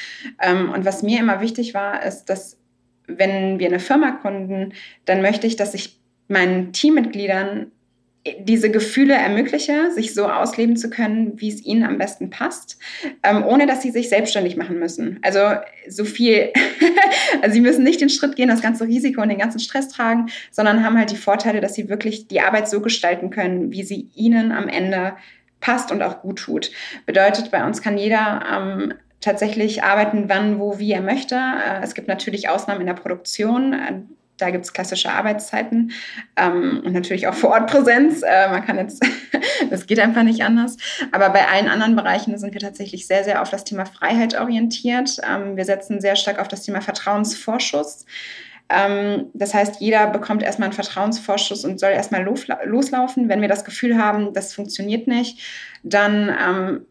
[0.40, 2.58] Ähm, und was mir immer wichtig war, ist, dass
[3.06, 4.72] wenn wir eine Firma gründen,
[5.04, 5.98] dann möchte ich, dass ich
[6.28, 7.72] meinen Teammitgliedern
[8.38, 12.78] diese Gefühle ermögliche, sich so ausleben zu können, wie es ihnen am besten passt,
[13.24, 15.18] ähm, ohne dass sie sich selbstständig machen müssen.
[15.22, 15.40] Also
[15.88, 16.52] so viel,
[17.42, 20.28] also sie müssen nicht den Schritt gehen, das ganze Risiko und den ganzen Stress tragen,
[20.52, 24.08] sondern haben halt die Vorteile, dass sie wirklich die Arbeit so gestalten können, wie sie
[24.14, 25.14] ihnen am Ende
[25.60, 26.70] passt und auch gut tut.
[27.06, 31.34] Bedeutet, bei uns kann jeder ähm, tatsächlich arbeiten, wann, wo, wie er möchte.
[31.34, 34.08] Äh, es gibt natürlich Ausnahmen in der Produktion.
[34.42, 35.92] Da gibt es klassische Arbeitszeiten
[36.36, 38.22] ähm, und natürlich auch Vorortpräsenz.
[38.22, 39.04] Äh, man kann jetzt,
[39.70, 40.76] das geht einfach nicht anders.
[41.12, 45.18] Aber bei allen anderen Bereichen sind wir tatsächlich sehr, sehr auf das Thema Freiheit orientiert.
[45.22, 48.04] Ähm, wir setzen sehr stark auf das Thema Vertrauensvorschuss.
[48.68, 53.28] Ähm, das heißt, jeder bekommt erstmal einen Vertrauensvorschuss und soll erstmal loslaufen.
[53.28, 55.38] Wenn wir das Gefühl haben, das funktioniert nicht,
[55.84, 56.86] dann ähm,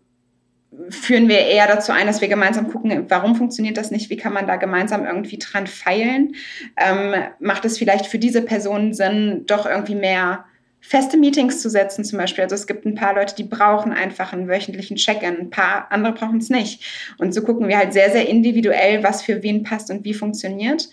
[0.89, 4.33] führen wir eher dazu ein, dass wir gemeinsam gucken, warum funktioniert das nicht, wie kann
[4.33, 6.35] man da gemeinsam irgendwie dran feilen.
[6.77, 10.45] Ähm, macht es vielleicht für diese Person Sinn, doch irgendwie mehr
[10.79, 12.43] feste Meetings zu setzen zum Beispiel.
[12.43, 16.13] Also es gibt ein paar Leute, die brauchen einfach einen wöchentlichen Check-in, ein paar andere
[16.13, 16.83] brauchen es nicht.
[17.17, 20.89] Und so gucken wir halt sehr, sehr individuell, was für wen passt und wie funktioniert.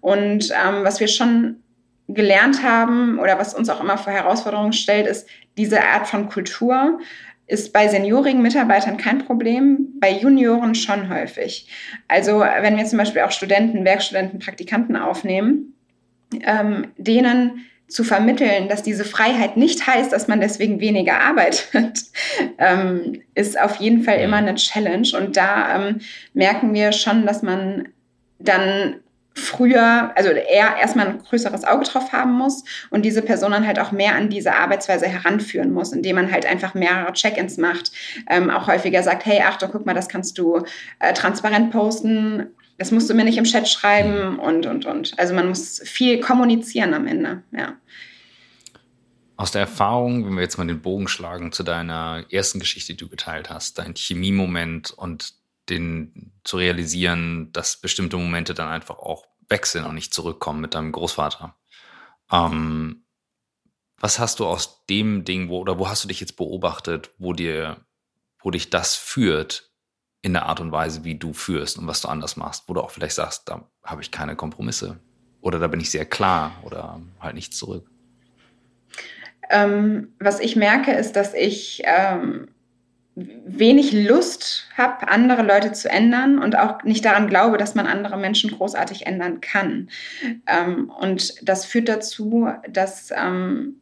[0.00, 1.62] Und ähm, was wir schon
[2.08, 5.26] gelernt haben oder was uns auch immer vor Herausforderungen stellt, ist
[5.56, 6.98] diese Art von Kultur
[7.50, 11.68] ist bei seniorigen Mitarbeitern kein Problem, bei Junioren schon häufig.
[12.06, 15.74] Also wenn wir zum Beispiel auch Studenten, Werkstudenten, Praktikanten aufnehmen,
[16.44, 22.04] ähm, denen zu vermitteln, dass diese Freiheit nicht heißt, dass man deswegen weniger arbeitet,
[22.58, 25.08] ähm, ist auf jeden Fall immer eine Challenge.
[25.18, 26.00] Und da ähm,
[26.32, 27.88] merken wir schon, dass man
[28.38, 29.00] dann
[29.34, 33.78] früher, also er erstmal ein größeres Auge drauf haben muss und diese Person dann halt
[33.78, 37.92] auch mehr an diese Arbeitsweise heranführen muss, indem man halt einfach mehrere Check-ins macht,
[38.28, 40.62] ähm, auch häufiger sagt, hey, Achtung, guck mal, das kannst du
[40.98, 45.18] äh, transparent posten, das musst du mir nicht im Chat schreiben und, und, und.
[45.18, 47.76] Also man muss viel kommunizieren am Ende, ja.
[49.36, 52.98] Aus der Erfahrung, wenn wir jetzt mal den Bogen schlagen zu deiner ersten Geschichte, die
[52.98, 55.39] du geteilt hast, dein Chemiemoment und
[55.70, 60.92] den zu realisieren, dass bestimmte Momente dann einfach auch wechseln und nicht zurückkommen mit deinem
[60.92, 61.56] Großvater.
[62.32, 63.04] Ähm,
[63.98, 67.32] was hast du aus dem Ding, wo, oder wo hast du dich jetzt beobachtet, wo
[67.32, 67.84] dir,
[68.42, 69.70] wo dich das führt
[70.22, 72.80] in der Art und Weise, wie du führst und was du anders machst, wo du
[72.80, 74.98] auch vielleicht sagst, da habe ich keine Kompromisse
[75.40, 77.90] oder da bin ich sehr klar oder halt nichts zurück?
[79.50, 82.48] Ähm, was ich merke, ist, dass ich ähm,
[83.44, 88.16] wenig Lust habe, andere Leute zu ändern und auch nicht daran glaube, dass man andere
[88.16, 89.88] Menschen großartig ändern kann.
[90.46, 93.80] Ähm, und das führt dazu, dass ähm,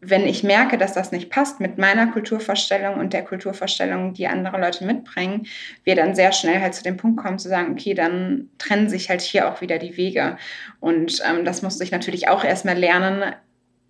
[0.00, 4.60] wenn ich merke, dass das nicht passt mit meiner Kulturvorstellung und der Kulturvorstellung, die andere
[4.60, 5.46] Leute mitbringen,
[5.84, 9.08] wir dann sehr schnell halt zu dem Punkt kommen zu sagen, okay, dann trennen sich
[9.08, 10.36] halt hier auch wieder die Wege.
[10.80, 13.34] Und ähm, das musste ich natürlich auch erstmal lernen,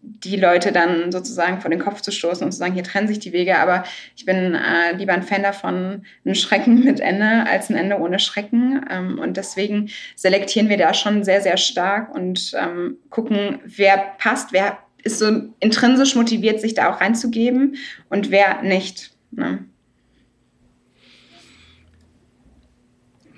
[0.02, 3.18] die Leute dann sozusagen vor den Kopf zu stoßen und zu sagen, hier trennen sich
[3.18, 3.58] die Wege.
[3.58, 3.84] Aber
[4.16, 8.18] ich bin äh, lieber ein Fan davon, ein Schrecken mit Ende als ein Ende ohne
[8.18, 8.84] Schrecken.
[8.90, 14.52] Ähm, und deswegen selektieren wir da schon sehr, sehr stark und ähm, gucken, wer passt,
[14.52, 17.76] wer ist so intrinsisch motiviert, sich da auch reinzugeben
[18.08, 19.12] und wer nicht.
[19.30, 19.64] Ne?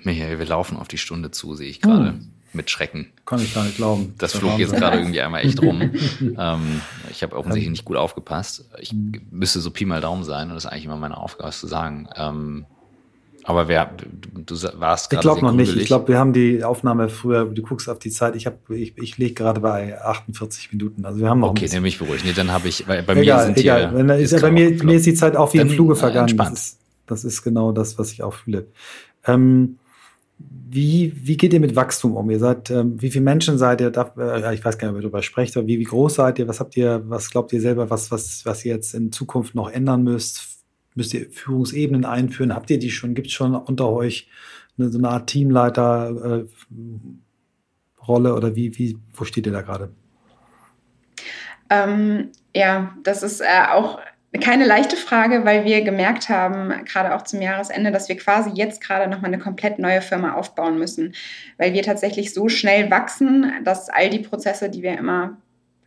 [0.03, 2.09] Michael, wir laufen auf die Stunde zu, sehe ich gerade.
[2.09, 3.11] Hm mit Schrecken.
[3.25, 4.13] Kann ich gar nicht glauben.
[4.17, 5.81] Das, das flog jetzt gerade irgendwie einmal echt rum.
[6.37, 6.81] ähm,
[7.11, 8.65] ich habe offensichtlich nicht gut aufgepasst.
[8.79, 8.93] Ich
[9.31, 11.67] müsste so Pi mal Daumen sein und das ist eigentlich immer meine Aufgabe, das zu
[11.67, 12.07] sagen.
[12.15, 12.65] Ähm,
[13.49, 15.21] aber wer, du, du warst gerade.
[15.21, 15.75] Ich glaube noch nicht.
[15.75, 18.97] Ich glaube, wir haben die Aufnahme früher, du guckst auf die Zeit, ich, hab, ich,
[18.97, 21.05] ich lege gerade bei 48 Minuten.
[21.05, 22.25] Also wir haben noch Okay, nehme mich beruhigt.
[22.25, 23.91] Nee, dann habe ich, bei, bei egal, mir sind egal.
[23.91, 26.35] Hier, ist ja, bei mir, mir ist die Zeit auch wie im Fluge vergangen.
[26.37, 28.67] Das ist, das ist, genau das, was ich auch fühle.
[29.25, 29.79] Ähm,
[30.71, 32.29] wie, wie geht ihr mit Wachstum um?
[32.29, 33.89] Ihr seid, ähm, wie viele Menschen seid ihr?
[33.89, 36.37] Darf, äh, ich weiß gar nicht, ob ihr darüber sprecht, aber wie, wie groß seid
[36.37, 36.47] ihr?
[36.47, 39.69] Was habt ihr, was glaubt ihr selber, was, was, was ihr jetzt in Zukunft noch
[39.69, 40.59] ändern müsst?
[40.93, 42.53] Müsst ihr Führungsebenen einführen?
[42.53, 43.15] Habt ihr die schon?
[43.15, 44.29] Gibt es schon unter euch
[44.77, 49.91] eine, so eine Art Teamleiter äh, oder wie, wie, wo steht ihr da gerade?
[51.69, 53.99] Ähm, ja, das ist äh, auch
[54.37, 58.81] keine leichte Frage, weil wir gemerkt haben, gerade auch zum Jahresende, dass wir quasi jetzt
[58.81, 61.15] gerade nochmal eine komplett neue Firma aufbauen müssen,
[61.57, 65.37] weil wir tatsächlich so schnell wachsen, dass all die Prozesse, die wir immer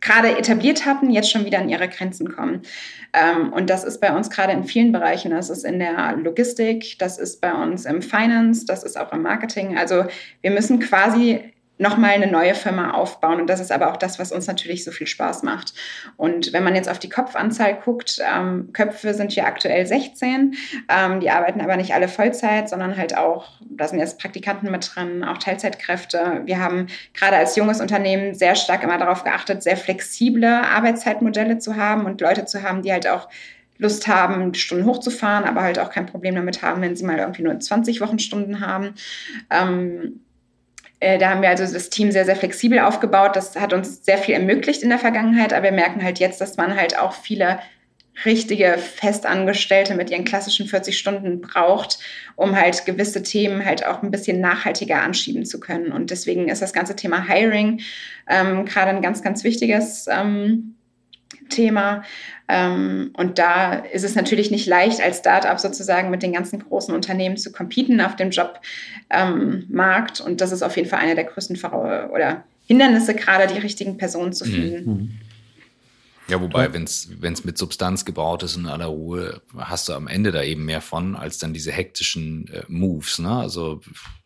[0.01, 2.61] gerade etabliert hatten, jetzt schon wieder an ihre Grenzen kommen.
[3.13, 5.31] Ähm, und das ist bei uns gerade in vielen Bereichen.
[5.31, 9.21] Das ist in der Logistik, das ist bei uns im Finance, das ist auch im
[9.21, 9.77] Marketing.
[9.77, 10.05] Also
[10.41, 13.41] wir müssen quasi nochmal eine neue Firma aufbauen.
[13.41, 15.73] Und das ist aber auch das, was uns natürlich so viel Spaß macht.
[16.17, 20.55] Und wenn man jetzt auf die Kopfanzahl guckt, ähm, Köpfe sind hier aktuell 16.
[20.87, 24.95] Ähm, die arbeiten aber nicht alle Vollzeit, sondern halt auch, da sind jetzt Praktikanten mit
[24.95, 26.41] drin, auch Teilzeitkräfte.
[26.45, 31.75] Wir haben gerade als junges Unternehmen sehr stark immer darauf geachtet, sehr flexible Arbeitszeitmodelle zu
[31.75, 33.27] haben und Leute zu haben, die halt auch
[33.79, 37.41] Lust haben, Stunden hochzufahren, aber halt auch kein Problem damit haben, wenn sie mal irgendwie
[37.41, 38.93] nur 20 Wochenstunden haben.
[39.49, 40.22] Ähm, äh,
[41.17, 43.35] da haben wir also das Team sehr, sehr flexibel aufgebaut.
[43.35, 46.57] Das hat uns sehr viel ermöglicht in der Vergangenheit, aber wir merken halt jetzt, dass
[46.57, 47.59] man halt auch viele
[48.25, 51.99] richtige Festangestellte mit ihren klassischen 40 Stunden braucht,
[52.35, 55.91] um halt gewisse Themen halt auch ein bisschen nachhaltiger anschieben zu können.
[55.91, 57.81] Und deswegen ist das ganze Thema Hiring
[58.29, 60.75] ähm, gerade ein ganz, ganz wichtiges ähm,
[61.49, 62.03] Thema.
[62.47, 66.93] Ähm, und da ist es natürlich nicht leicht, als Startup sozusagen mit den ganzen großen
[66.93, 70.19] Unternehmen zu competen auf dem Jobmarkt.
[70.19, 73.59] Ähm, und das ist auf jeden Fall eine der größten Ver oder Hindernisse, gerade die
[73.59, 74.51] richtigen Personen zu mhm.
[74.51, 74.91] finden.
[74.91, 75.11] Mhm.
[76.29, 80.07] Ja, wobei, wenn es mit Substanz gebaut ist und in aller Ruhe, hast du am
[80.07, 83.19] Ende da eben mehr von, als dann diese hektischen äh, Moves.
[83.19, 83.29] Ne?
[83.29, 83.81] Also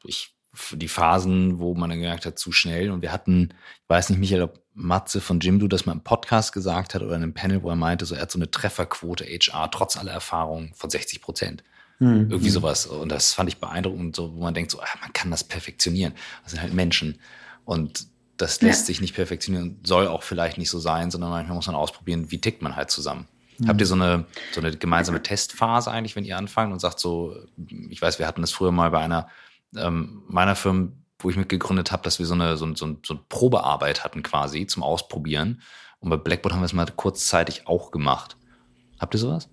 [0.06, 0.38] ich
[0.72, 2.92] die Phasen, wo man dann gemerkt hat, zu schnell.
[2.92, 3.50] Und wir hatten,
[3.84, 7.16] ich weiß nicht, Michael, ob Matze von Jimdo das mal im Podcast gesagt hat oder
[7.16, 10.12] in einem Panel, wo er meinte, so er hat so eine Trefferquote HR trotz aller
[10.12, 11.64] Erfahrung von 60 Prozent.
[12.00, 12.30] Mhm.
[12.30, 12.86] Irgendwie sowas.
[12.86, 16.14] Und das fand ich beeindruckend, so, wo man denkt, so, ah, man kann das perfektionieren.
[16.44, 17.20] Das sind halt Menschen.
[17.66, 18.08] Und
[18.38, 18.86] das lässt ja.
[18.86, 22.40] sich nicht perfektionieren, soll auch vielleicht nicht so sein, sondern manchmal muss man ausprobieren, wie
[22.40, 23.28] tickt man halt zusammen.
[23.58, 23.68] Mhm.
[23.68, 27.36] Habt ihr so eine, so eine gemeinsame Testphase eigentlich, wenn ihr anfangt und sagt so,
[27.90, 29.28] ich weiß, wir hatten das früher mal bei einer
[29.76, 30.90] ähm, meiner Firma,
[31.20, 34.68] wo ich mitgegründet habe, dass wir so eine, so, so, so eine Probearbeit hatten quasi
[34.68, 35.62] zum Ausprobieren.
[36.00, 38.38] Und bei Blackboard haben wir es mal kurzzeitig auch gemacht.
[39.00, 39.50] Habt ihr sowas?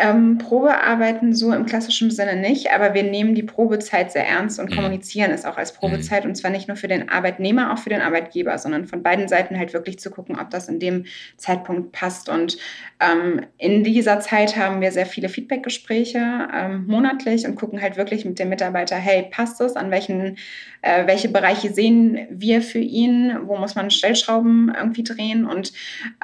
[0.00, 4.70] Ähm, Probearbeiten so im klassischen Sinne nicht, aber wir nehmen die Probezeit sehr ernst und
[4.70, 4.76] mhm.
[4.76, 6.30] kommunizieren es auch als Probezeit mhm.
[6.30, 9.58] und zwar nicht nur für den Arbeitnehmer, auch für den Arbeitgeber, sondern von beiden Seiten
[9.58, 11.04] halt wirklich zu gucken, ob das in dem
[11.36, 12.28] Zeitpunkt passt.
[12.28, 12.58] Und
[13.00, 18.24] ähm, in dieser Zeit haben wir sehr viele Feedbackgespräche ähm, monatlich und gucken halt wirklich
[18.24, 19.74] mit dem Mitarbeiter, hey, passt es?
[19.76, 20.36] An welchen,
[20.82, 23.36] äh, welche Bereiche sehen wir für ihn?
[23.44, 25.44] Wo muss man Stellschrauben irgendwie drehen?
[25.44, 25.72] Und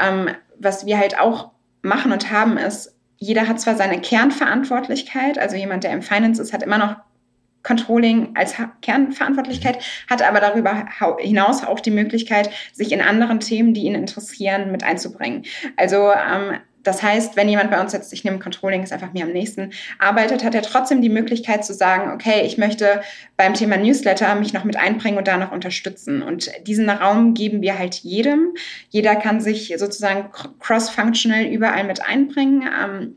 [0.00, 1.50] ähm, was wir halt auch
[1.82, 6.52] machen und haben, ist, jeder hat zwar seine Kernverantwortlichkeit, also jemand, der im Finance ist,
[6.52, 6.96] hat immer noch
[7.62, 10.86] Controlling als Kernverantwortlichkeit, hat aber darüber
[11.18, 15.44] hinaus auch die Möglichkeit, sich in anderen Themen, die ihn interessieren, mit einzubringen.
[15.76, 19.24] Also ähm, das heißt, wenn jemand bei uns jetzt, ich nehme Controlling, ist einfach mir
[19.24, 23.00] am nächsten, arbeitet, hat er trotzdem die Möglichkeit zu sagen, okay, ich möchte
[23.36, 26.22] beim Thema Newsletter mich noch mit einbringen und da noch unterstützen.
[26.22, 28.54] Und diesen Raum geben wir halt jedem.
[28.90, 30.30] Jeder kann sich sozusagen
[30.60, 32.62] cross-functional überall mit einbringen.
[32.62, 33.16] Ähm,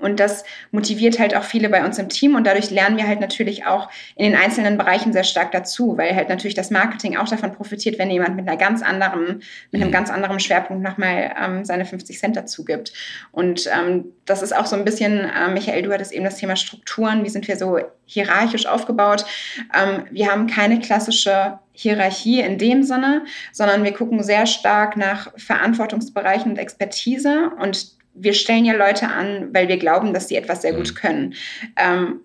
[0.00, 3.20] und das motiviert halt auch viele bei uns im Team und dadurch lernen wir halt
[3.20, 7.28] natürlich auch in den einzelnen Bereichen sehr stark dazu, weil halt natürlich das Marketing auch
[7.28, 9.92] davon profitiert, wenn jemand mit einer ganz anderen, mit einem mhm.
[9.92, 12.92] ganz anderen Schwerpunkt nochmal ähm, seine 50 Cent dazu gibt.
[13.32, 16.56] Und ähm, das ist auch so ein bisschen, äh, Michael, du hattest eben das Thema
[16.56, 19.24] Strukturen, wie sind wir so hierarchisch aufgebaut.
[19.74, 25.32] Ähm, wir haben keine klassische Hierarchie in dem Sinne, sondern wir gucken sehr stark nach
[25.36, 30.62] Verantwortungsbereichen und Expertise und wir stellen ja Leute an, weil wir glauben, dass sie etwas
[30.62, 30.94] sehr gut mhm.
[30.94, 31.34] können.
[31.76, 32.20] Ähm,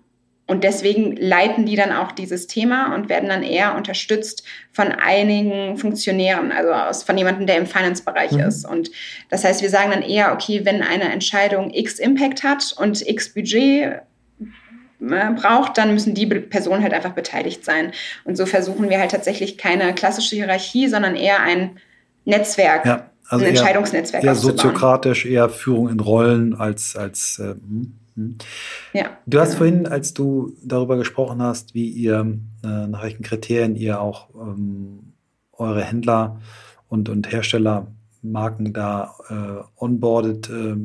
[0.46, 5.78] und deswegen leiten die dann auch dieses Thema und werden dann eher unterstützt von einigen
[5.78, 8.40] Funktionären, also aus, von jemandem, der im Finance-Bereich mhm.
[8.40, 8.68] ist.
[8.68, 8.90] Und
[9.30, 13.32] das heißt, wir sagen dann eher, okay, wenn eine Entscheidung X Impact hat und X
[13.32, 14.02] Budget
[15.00, 17.92] äh, braucht, dann müssen die Personen halt einfach beteiligt sein.
[18.24, 21.78] Und so versuchen wir halt tatsächlich keine klassische Hierarchie, sondern eher ein
[22.26, 23.10] Netzwerk ja.
[23.28, 28.38] Also ein Entscheidungsnetzwerk eher, eher soziokratisch, eher Führung in Rollen als als äh, hm, hm.
[28.92, 29.58] Ja, du hast genau.
[29.58, 35.14] vorhin, als du darüber gesprochen hast, wie ihr äh, nach welchen Kriterien ihr auch ähm,
[35.52, 36.40] eure Händler
[36.88, 40.76] und und Herstellermarken da äh, onboardet, äh,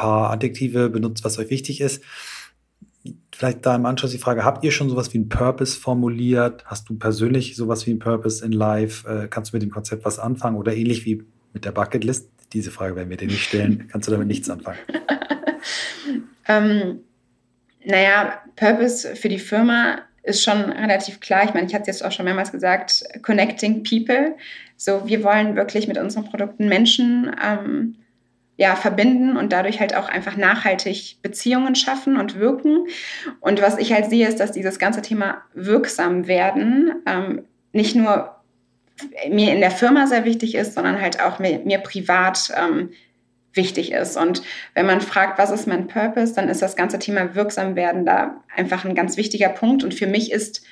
[0.00, 2.02] paar Adjektive benutzt, was euch wichtig ist.
[3.34, 6.64] Vielleicht da im Anschluss die Frage, habt ihr schon sowas wie ein Purpose formuliert?
[6.66, 9.04] Hast du persönlich sowas wie ein Purpose in Live?
[9.06, 10.56] Äh, kannst du mit dem Konzept was anfangen?
[10.56, 11.22] Oder ähnlich wie
[11.52, 12.28] mit der Bucketlist?
[12.52, 13.88] Diese Frage werden wir dir nicht stellen.
[13.92, 14.78] Kannst du damit nichts anfangen?
[16.48, 17.00] ähm,
[17.84, 21.44] naja, Purpose für die Firma ist schon relativ klar.
[21.44, 24.36] Ich meine, ich hatte es jetzt auch schon mehrmals gesagt, connecting people.
[24.76, 27.96] So, wir wollen wirklich mit unseren Produkten Menschen ähm,
[28.56, 32.86] ja, verbinden und dadurch halt auch einfach nachhaltig Beziehungen schaffen und wirken.
[33.40, 38.39] Und was ich halt sehe, ist, dass dieses ganze Thema wirksam werden ähm, nicht nur
[39.28, 42.90] mir in der Firma sehr wichtig ist, sondern halt auch mir, mir privat ähm,
[43.52, 44.16] wichtig ist.
[44.16, 44.42] Und
[44.74, 48.42] wenn man fragt, was ist mein Purpose, dann ist das ganze Thema wirksam werden da
[48.54, 49.82] einfach ein ganz wichtiger Punkt.
[49.82, 50.62] Und für mich ist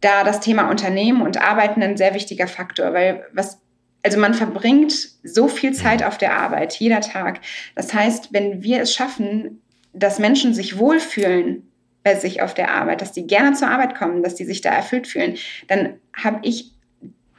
[0.00, 3.60] da das Thema Unternehmen und Arbeiten ein sehr wichtiger Faktor, weil was
[4.04, 4.92] also man verbringt
[5.22, 7.40] so viel Zeit auf der Arbeit, jeder Tag.
[7.74, 9.62] Das heißt, wenn wir es schaffen,
[9.94, 11.70] dass Menschen sich wohlfühlen
[12.02, 14.68] bei sich auf der Arbeit, dass die gerne zur Arbeit kommen, dass die sich da
[14.68, 15.38] erfüllt fühlen,
[15.68, 16.73] dann habe ich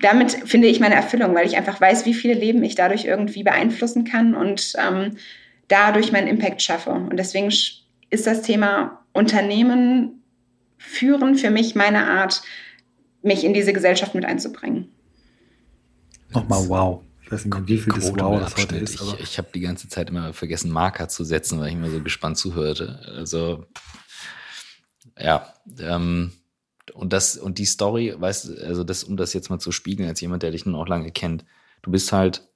[0.06, 3.44] damit finde ich meine Erfüllung, weil ich einfach weiß, wie viele Leben ich dadurch irgendwie
[3.44, 5.18] beeinflussen kann und ähm,
[5.68, 6.92] dadurch meinen Impact schaffe.
[6.92, 10.22] Und deswegen ist das Thema Unternehmen
[10.78, 12.44] führen für mich meine Art,
[13.24, 14.92] mich in diese Gesellschaft mit einzubringen.
[16.30, 17.02] Nochmal wow.
[17.24, 19.02] Ich weiß nicht, wie viel das Wow das heute ist.
[19.02, 22.00] ich, ich habe die ganze Zeit immer vergessen, Marker zu setzen, weil ich immer so
[22.02, 23.00] gespannt zuhörte.
[23.18, 23.66] Also,
[25.18, 26.32] ja, ähm,
[26.96, 30.08] und das, und die Story, weißt du, also das, um das jetzt mal zu spiegeln,
[30.08, 31.46] als jemand, der dich nun auch lange kennt,
[31.82, 32.48] du bist halt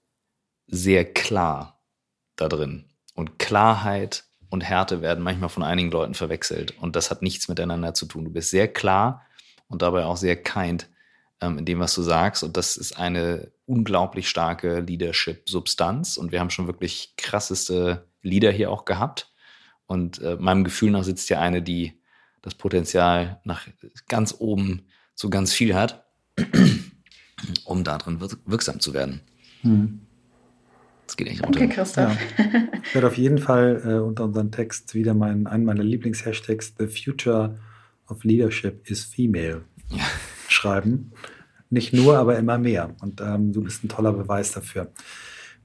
[0.67, 1.81] sehr klar
[2.37, 2.85] da drin.
[3.15, 6.73] Und Klarheit und Härte werden manchmal von einigen Leuten verwechselt.
[6.79, 8.25] Und das hat nichts miteinander zu tun.
[8.25, 9.25] Du bist sehr klar
[9.67, 10.89] und dabei auch sehr kind
[11.41, 12.41] ähm, in dem, was du sagst.
[12.41, 16.15] Und das ist eine unglaublich starke Leadership-Substanz.
[16.15, 19.33] Und wir haben schon wirklich krasseste Leader hier auch gehabt.
[19.85, 21.98] Und äh, meinem Gefühl nach sitzt ja eine, die
[22.41, 23.67] das Potenzial nach
[24.07, 24.83] ganz oben
[25.15, 26.05] zu ganz viel hat,
[27.65, 29.21] um darin wirksam zu werden.
[29.61, 30.01] Hm.
[31.05, 31.59] Das geht echt runter.
[31.59, 32.17] Okay, Christoph.
[32.37, 32.69] Ja.
[32.83, 36.87] Ich werde auf jeden Fall äh, unter unserem Text wieder mein, einen meiner Lieblingshashtags, The
[36.87, 37.57] Future
[38.07, 40.03] of Leadership is Female, ja.
[40.47, 41.11] schreiben.
[41.71, 42.95] Nicht nur, aber immer mehr.
[43.01, 44.91] Und ähm, du bist ein toller Beweis dafür.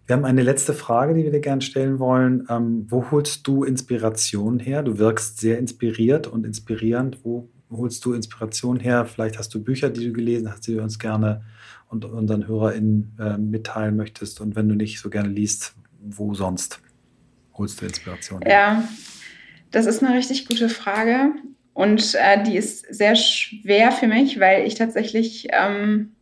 [0.06, 2.46] Wir haben eine letzte Frage, die wir dir gerne stellen wollen.
[2.50, 4.82] Ähm, wo holst du Inspiration her?
[4.82, 7.24] Du wirkst sehr inspiriert und inspirierend.
[7.24, 9.06] Wo holst du Inspiration her?
[9.06, 11.42] Vielleicht hast du Bücher, die du gelesen hast, die du uns gerne
[11.88, 14.40] und unseren HörerInnen äh, mitteilen möchtest.
[14.40, 16.80] Und wenn du nicht so gerne liest, wo sonst?
[17.56, 18.40] holst du Inspiration?
[18.46, 18.86] Ja,
[19.70, 21.32] das ist eine richtig gute Frage.
[21.72, 26.12] Und äh, die ist sehr schwer für mich, weil ich tatsächlich ähm,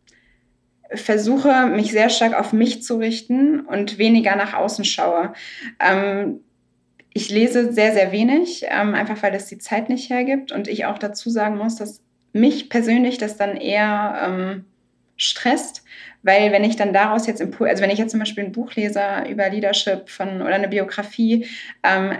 [0.95, 5.33] versuche, mich sehr stark auf mich zu richten und weniger nach außen schaue.
[5.79, 6.41] Ähm,
[7.13, 10.51] ich lese sehr, sehr wenig, ähm, einfach weil das die Zeit nicht hergibt.
[10.51, 12.01] Und ich auch dazu sagen muss, dass
[12.33, 14.65] mich persönlich das dann eher ähm,
[15.15, 15.83] stresst,
[16.23, 18.73] weil wenn ich dann daraus jetzt Impul also wenn ich jetzt zum Beispiel ein Buch
[18.73, 21.47] lese über Leadership von oder eine Biografie,
[21.83, 22.17] ähm,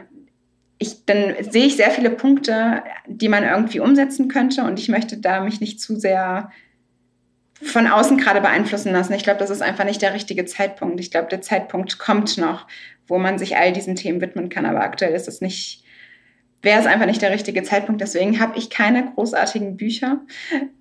[0.77, 5.17] ich, dann sehe ich sehr viele Punkte, die man irgendwie umsetzen könnte und ich möchte
[5.17, 6.51] da mich nicht zu sehr
[7.63, 9.13] von außen gerade beeinflussen lassen.
[9.13, 10.99] Ich glaube, das ist einfach nicht der richtige Zeitpunkt.
[10.99, 12.67] Ich glaube, der Zeitpunkt kommt noch,
[13.07, 15.83] wo man sich all diesen Themen widmen kann, aber aktuell ist es nicht,
[16.61, 18.01] wäre es einfach nicht der richtige Zeitpunkt.
[18.01, 20.21] Deswegen habe ich keine großartigen Bücher.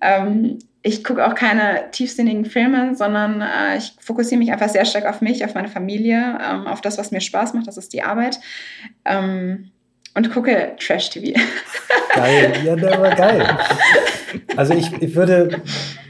[0.01, 5.05] Ähm, ich gucke auch keine tiefsinnigen Filme, sondern äh, ich fokussiere mich einfach sehr stark
[5.05, 8.03] auf mich, auf meine Familie, ähm, auf das, was mir Spaß macht, das ist die
[8.03, 8.39] Arbeit.
[9.05, 9.71] Ähm,
[10.15, 11.39] und gucke Trash-TV.
[12.15, 13.57] Geil, ja, der war geil.
[14.57, 15.61] Also ich, ich würde,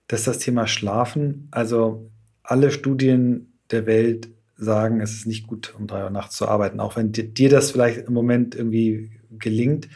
[0.08, 1.48] Das ist das Thema Schlafen.
[1.50, 2.10] Also
[2.42, 6.80] alle Studien der Welt sagen, es ist nicht gut, um drei Uhr nachts zu arbeiten,
[6.80, 9.88] auch wenn dir, dir das vielleicht im Moment irgendwie gelingt.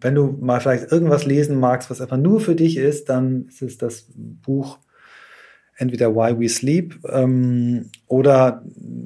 [0.00, 3.62] Wenn du mal vielleicht irgendwas lesen magst, was einfach nur für dich ist, dann ist
[3.62, 4.78] es das Buch
[5.78, 8.64] entweder Why We Sleep ähm, oder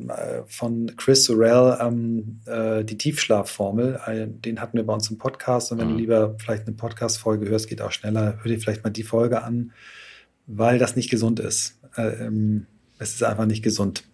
[0.08, 4.00] äh, von Chris Sorrell ähm, äh, die Tiefschlafformel.
[4.06, 5.70] Äh, den hatten wir bei uns im Podcast.
[5.70, 5.92] Und wenn mhm.
[5.92, 8.38] du lieber vielleicht eine Podcast-Folge hörst, geht auch schneller.
[8.42, 9.72] Hör dir vielleicht mal die Folge an,
[10.46, 11.78] weil das nicht gesund ist.
[11.96, 12.66] Äh, ähm,
[12.98, 14.04] es ist einfach nicht gesund.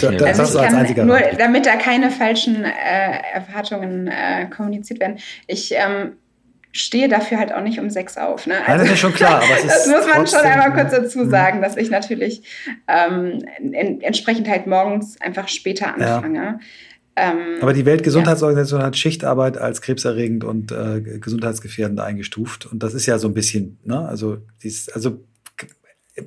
[0.00, 5.00] Da, da, also das als einziger nur, damit da keine falschen äh, Erwartungen äh, kommuniziert
[5.00, 5.18] werden.
[5.46, 6.12] Ich ähm,
[6.72, 8.46] stehe dafür halt auch nicht um sechs auf.
[8.46, 8.54] Ne?
[8.54, 9.42] Also, Nein, das ist schon klar.
[9.42, 11.30] Aber das muss man schon einmal kurz dazu mhm.
[11.30, 12.42] sagen, dass ich natürlich
[12.86, 16.38] ähm, in, entsprechend halt morgens einfach später anfange.
[16.38, 16.58] Ja.
[17.16, 18.86] Ähm, aber die Weltgesundheitsorganisation ja.
[18.86, 22.66] hat Schichtarbeit als krebserregend und äh, gesundheitsgefährdend eingestuft.
[22.66, 24.06] Und das ist ja so ein bisschen, ne?
[24.06, 25.20] Also, dies, also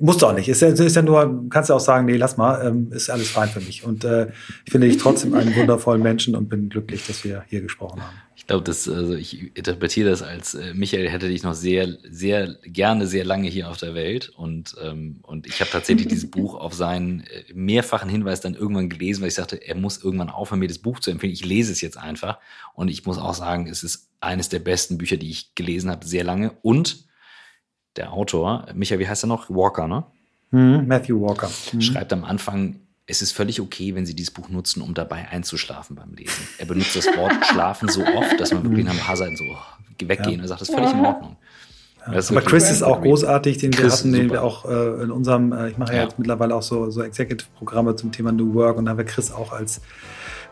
[0.00, 0.48] Musst du auch nicht.
[0.48, 3.30] Ist ja, ist ja nur, kannst du auch sagen, nee, lass mal, ähm, ist alles
[3.30, 3.84] fein für mich.
[3.84, 4.28] Und äh,
[4.64, 8.16] ich finde dich trotzdem einen wundervollen Menschen und bin glücklich, dass wir hier gesprochen haben.
[8.34, 12.56] Ich glaube, das, also ich interpretiere das als äh, Michael hätte dich noch sehr, sehr
[12.64, 14.30] gerne, sehr lange hier auf der Welt.
[14.30, 18.88] Und, ähm, und ich habe tatsächlich dieses Buch auf seinen äh, mehrfachen Hinweis dann irgendwann
[18.88, 21.32] gelesen, weil ich sagte, er muss irgendwann aufhören, mir das Buch zu empfehlen.
[21.32, 22.38] Ich lese es jetzt einfach.
[22.74, 26.06] Und ich muss auch sagen, es ist eines der besten Bücher, die ich gelesen habe,
[26.06, 26.52] sehr lange.
[26.62, 27.06] Und
[27.96, 29.50] der Autor, Michael, wie heißt er noch?
[29.50, 30.04] Walker, ne?
[30.50, 31.50] Mhm, Matthew Walker.
[31.72, 31.80] Mhm.
[31.80, 32.76] Schreibt am Anfang,
[33.06, 36.46] es ist völlig okay, wenn Sie dieses Buch nutzen, um dabei einzuschlafen beim Lesen.
[36.58, 39.44] Er benutzt das Wort schlafen so oft, dass man wirklich nach ein paar Seiten so
[39.44, 40.36] oh, weggehen.
[40.36, 40.42] Ja.
[40.42, 41.36] Er sagt, das ist völlig in Ordnung.
[42.06, 45.12] Ja, aber Chris ist auch großartig, den Chris wir hatten, den wir auch äh, in
[45.12, 48.54] unserem, äh, ich mache ja, ja, jetzt mittlerweile auch so, so Executive-Programme zum Thema New
[48.54, 49.80] Work und da haben wir Chris auch als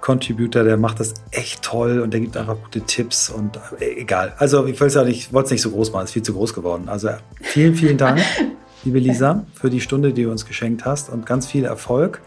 [0.01, 4.35] Contributor, der macht das echt toll und der gibt einfach gute Tipps und äh, egal.
[4.39, 6.23] Also ich wollte es ja nicht, wollte es nicht so groß machen, es ist viel
[6.23, 6.89] zu groß geworden.
[6.89, 8.21] Also vielen, vielen Dank,
[8.85, 12.21] liebe Lisa, für die Stunde, die du uns geschenkt hast und ganz viel Erfolg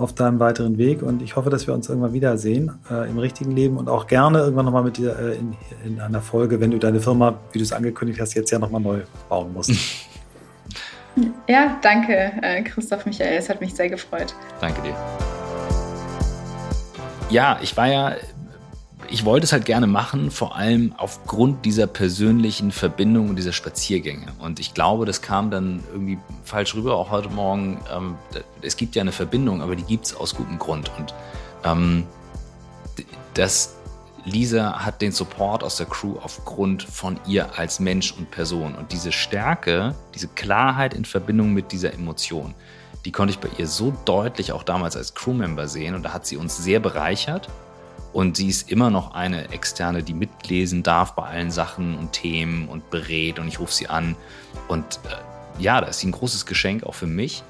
[0.00, 3.50] auf deinem weiteren Weg und ich hoffe, dass wir uns irgendwann wiedersehen äh, im richtigen
[3.50, 5.54] Leben und auch gerne irgendwann nochmal mit dir äh, in,
[5.84, 8.80] in, einer Folge, wenn du deine Firma, wie du es angekündigt hast, jetzt ja nochmal
[8.80, 9.72] neu bauen musst.
[11.48, 14.32] Ja, danke, äh, Christoph Michael, es hat mich sehr gefreut.
[14.60, 14.94] Danke dir
[17.30, 18.16] ja, ich war ja,
[19.08, 24.26] ich wollte es halt gerne machen, vor allem aufgrund dieser persönlichen Verbindung und dieser Spaziergänge.
[24.38, 27.80] Und ich glaube, das kam dann irgendwie falsch rüber, auch heute Morgen.
[27.92, 28.14] Ähm,
[28.62, 30.90] es gibt ja eine Verbindung, aber die gibt es aus gutem Grund.
[30.98, 31.14] Und
[31.64, 32.06] ähm,
[33.34, 33.76] das,
[34.24, 38.74] Lisa hat den Support aus der Crew aufgrund von ihr als Mensch und Person.
[38.74, 42.54] Und diese Stärke, diese Klarheit in Verbindung mit dieser Emotion,
[43.04, 46.26] die konnte ich bei ihr so deutlich auch damals als Crewmember sehen und da hat
[46.26, 47.48] sie uns sehr bereichert.
[48.12, 52.68] Und sie ist immer noch eine Externe, die mitlesen darf bei allen Sachen und Themen
[52.68, 54.16] und berät und ich rufe sie an.
[54.66, 57.44] Und äh, ja, da ist sie ein großes Geschenk auch für mich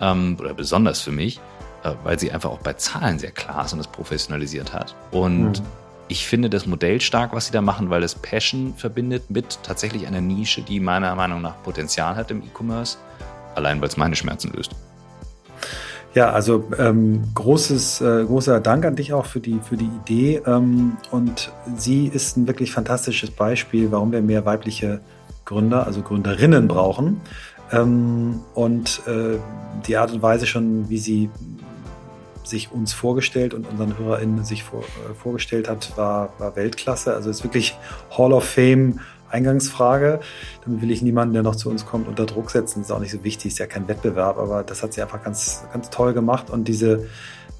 [0.00, 1.40] ähm, oder besonders für mich,
[1.82, 4.94] äh, weil sie einfach auch bei Zahlen sehr klar ist und das professionalisiert hat.
[5.12, 5.66] Und mhm.
[6.08, 10.06] ich finde das Modell stark, was sie da machen, weil es Passion verbindet mit tatsächlich
[10.06, 12.98] einer Nische, die meiner Meinung nach Potenzial hat im E-Commerce,
[13.54, 14.72] allein weil es meine Schmerzen löst.
[16.14, 20.42] Ja, also ähm, großes, äh, großer Dank an dich auch für die, für die Idee.
[20.46, 25.00] Ähm, und sie ist ein wirklich fantastisches Beispiel, warum wir mehr weibliche
[25.46, 27.22] Gründer, also Gründerinnen brauchen.
[27.72, 29.38] Ähm, und äh,
[29.86, 31.30] die Art und Weise schon, wie sie
[32.44, 37.14] sich uns vorgestellt und unseren HörerInnen sich vor, äh, vorgestellt hat, war, war Weltklasse.
[37.14, 37.74] Also ist wirklich
[38.16, 39.00] Hall of Fame
[39.32, 40.20] Eingangsfrage.
[40.64, 42.80] Damit will ich niemanden, der noch zu uns kommt, unter Druck setzen.
[42.80, 45.22] Das ist auch nicht so wichtig, ist ja kein Wettbewerb, aber das hat sie einfach
[45.22, 46.50] ganz, ganz toll gemacht.
[46.50, 47.06] Und diese,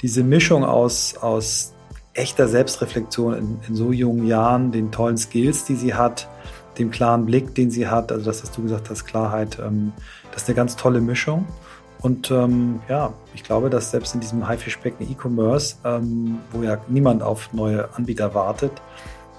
[0.03, 1.73] diese Mischung aus, aus
[2.15, 6.29] echter Selbstreflexion in, in so jungen Jahren, den tollen Skills, die sie hat,
[6.79, 9.93] dem klaren Blick, den sie hat, also das, was du gesagt hast, Klarheit, ähm,
[10.33, 11.47] das ist eine ganz tolle Mischung.
[12.01, 17.23] Und ähm, ja, ich glaube, dass selbst in diesem Haifischbecken E-Commerce, ähm, wo ja niemand
[17.23, 18.73] auf neue Anbieter wartet,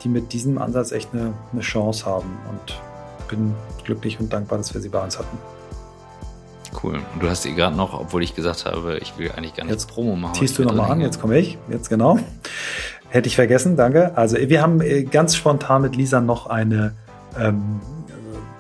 [0.04, 2.38] die mit diesem Ansatz echt eine, eine Chance haben.
[2.50, 2.80] Und
[3.30, 5.38] bin glücklich und dankbar, dass wir sie bei uns hatten.
[6.82, 6.96] Cool.
[7.14, 9.74] Und du hast sie gerade noch, obwohl ich gesagt habe, ich will eigentlich gar nicht
[9.74, 10.36] jetzt Promo machen.
[10.36, 11.58] Ziehst du nochmal an, jetzt komme ich.
[11.70, 12.20] Jetzt genau.
[13.10, 14.18] Hätte ich vergessen, danke.
[14.18, 16.94] Also wir haben äh, ganz spontan mit Lisa noch eine
[17.40, 17.80] ähm,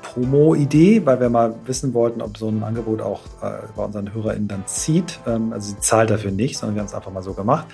[0.04, 4.48] Promo-Idee, weil wir mal wissen wollten, ob so ein Angebot auch äh, bei unseren HörerInnen
[4.48, 5.20] dann zieht.
[5.26, 7.66] Ähm, also sie zahlt dafür nicht, sondern wir haben es einfach mal so gemacht.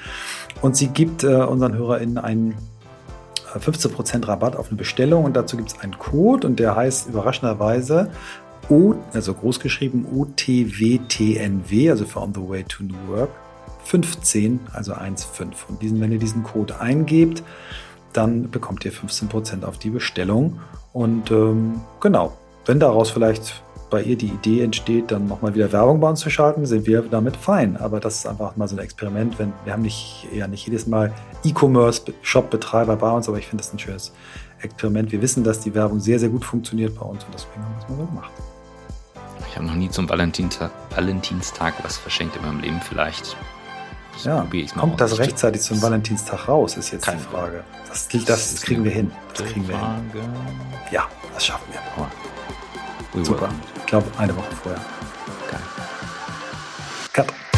[0.61, 2.55] Und sie gibt äh, unseren HörerInnen einen
[3.55, 7.09] 15% äh, Rabatt auf eine Bestellung und dazu gibt es einen Code und der heißt
[7.09, 8.09] überraschenderweise
[8.69, 13.31] O, also großgeschrieben OTWTNW, also for On the Way to New Work,
[13.85, 15.45] 15, also 1,5.
[15.67, 17.41] Und diesen, wenn ihr diesen Code eingebt,
[18.13, 20.59] dann bekommt ihr 15% auf die Bestellung.
[20.93, 25.99] Und ähm, genau, wenn daraus vielleicht bei ihr die Idee entsteht, dann nochmal wieder Werbung
[25.99, 27.77] bei uns zu schalten, sind wir damit fein.
[27.77, 29.39] Aber das ist einfach mal so ein Experiment.
[29.39, 31.13] Wenn, wir haben nicht, ja nicht jedes Mal
[31.43, 34.13] E-Commerce-Shop-Betreiber bei uns, aber ich finde das ein schönes
[34.61, 35.11] Experiment.
[35.11, 37.81] Wir wissen, dass die Werbung sehr, sehr gut funktioniert bei uns und deswegen haben wir
[37.81, 38.31] das mal so gemacht.
[39.49, 42.79] Ich habe noch nie zum Valentinstag, Valentinstag was verschenkt in meinem Leben.
[42.87, 43.35] Vielleicht
[44.13, 47.63] das ja, kommt das rechtzeitig zum Valentinstag raus, ist jetzt Keine die Frage.
[47.87, 49.11] Das, das, das kriegen wir hin.
[49.33, 50.11] Das kriegen wir hin.
[50.91, 53.23] Ja, das schaffen wir.
[53.23, 53.49] Super.
[53.89, 54.81] Ich glaube, eine Woche vorher.
[55.49, 55.59] Geil.
[57.11, 57.48] Cut.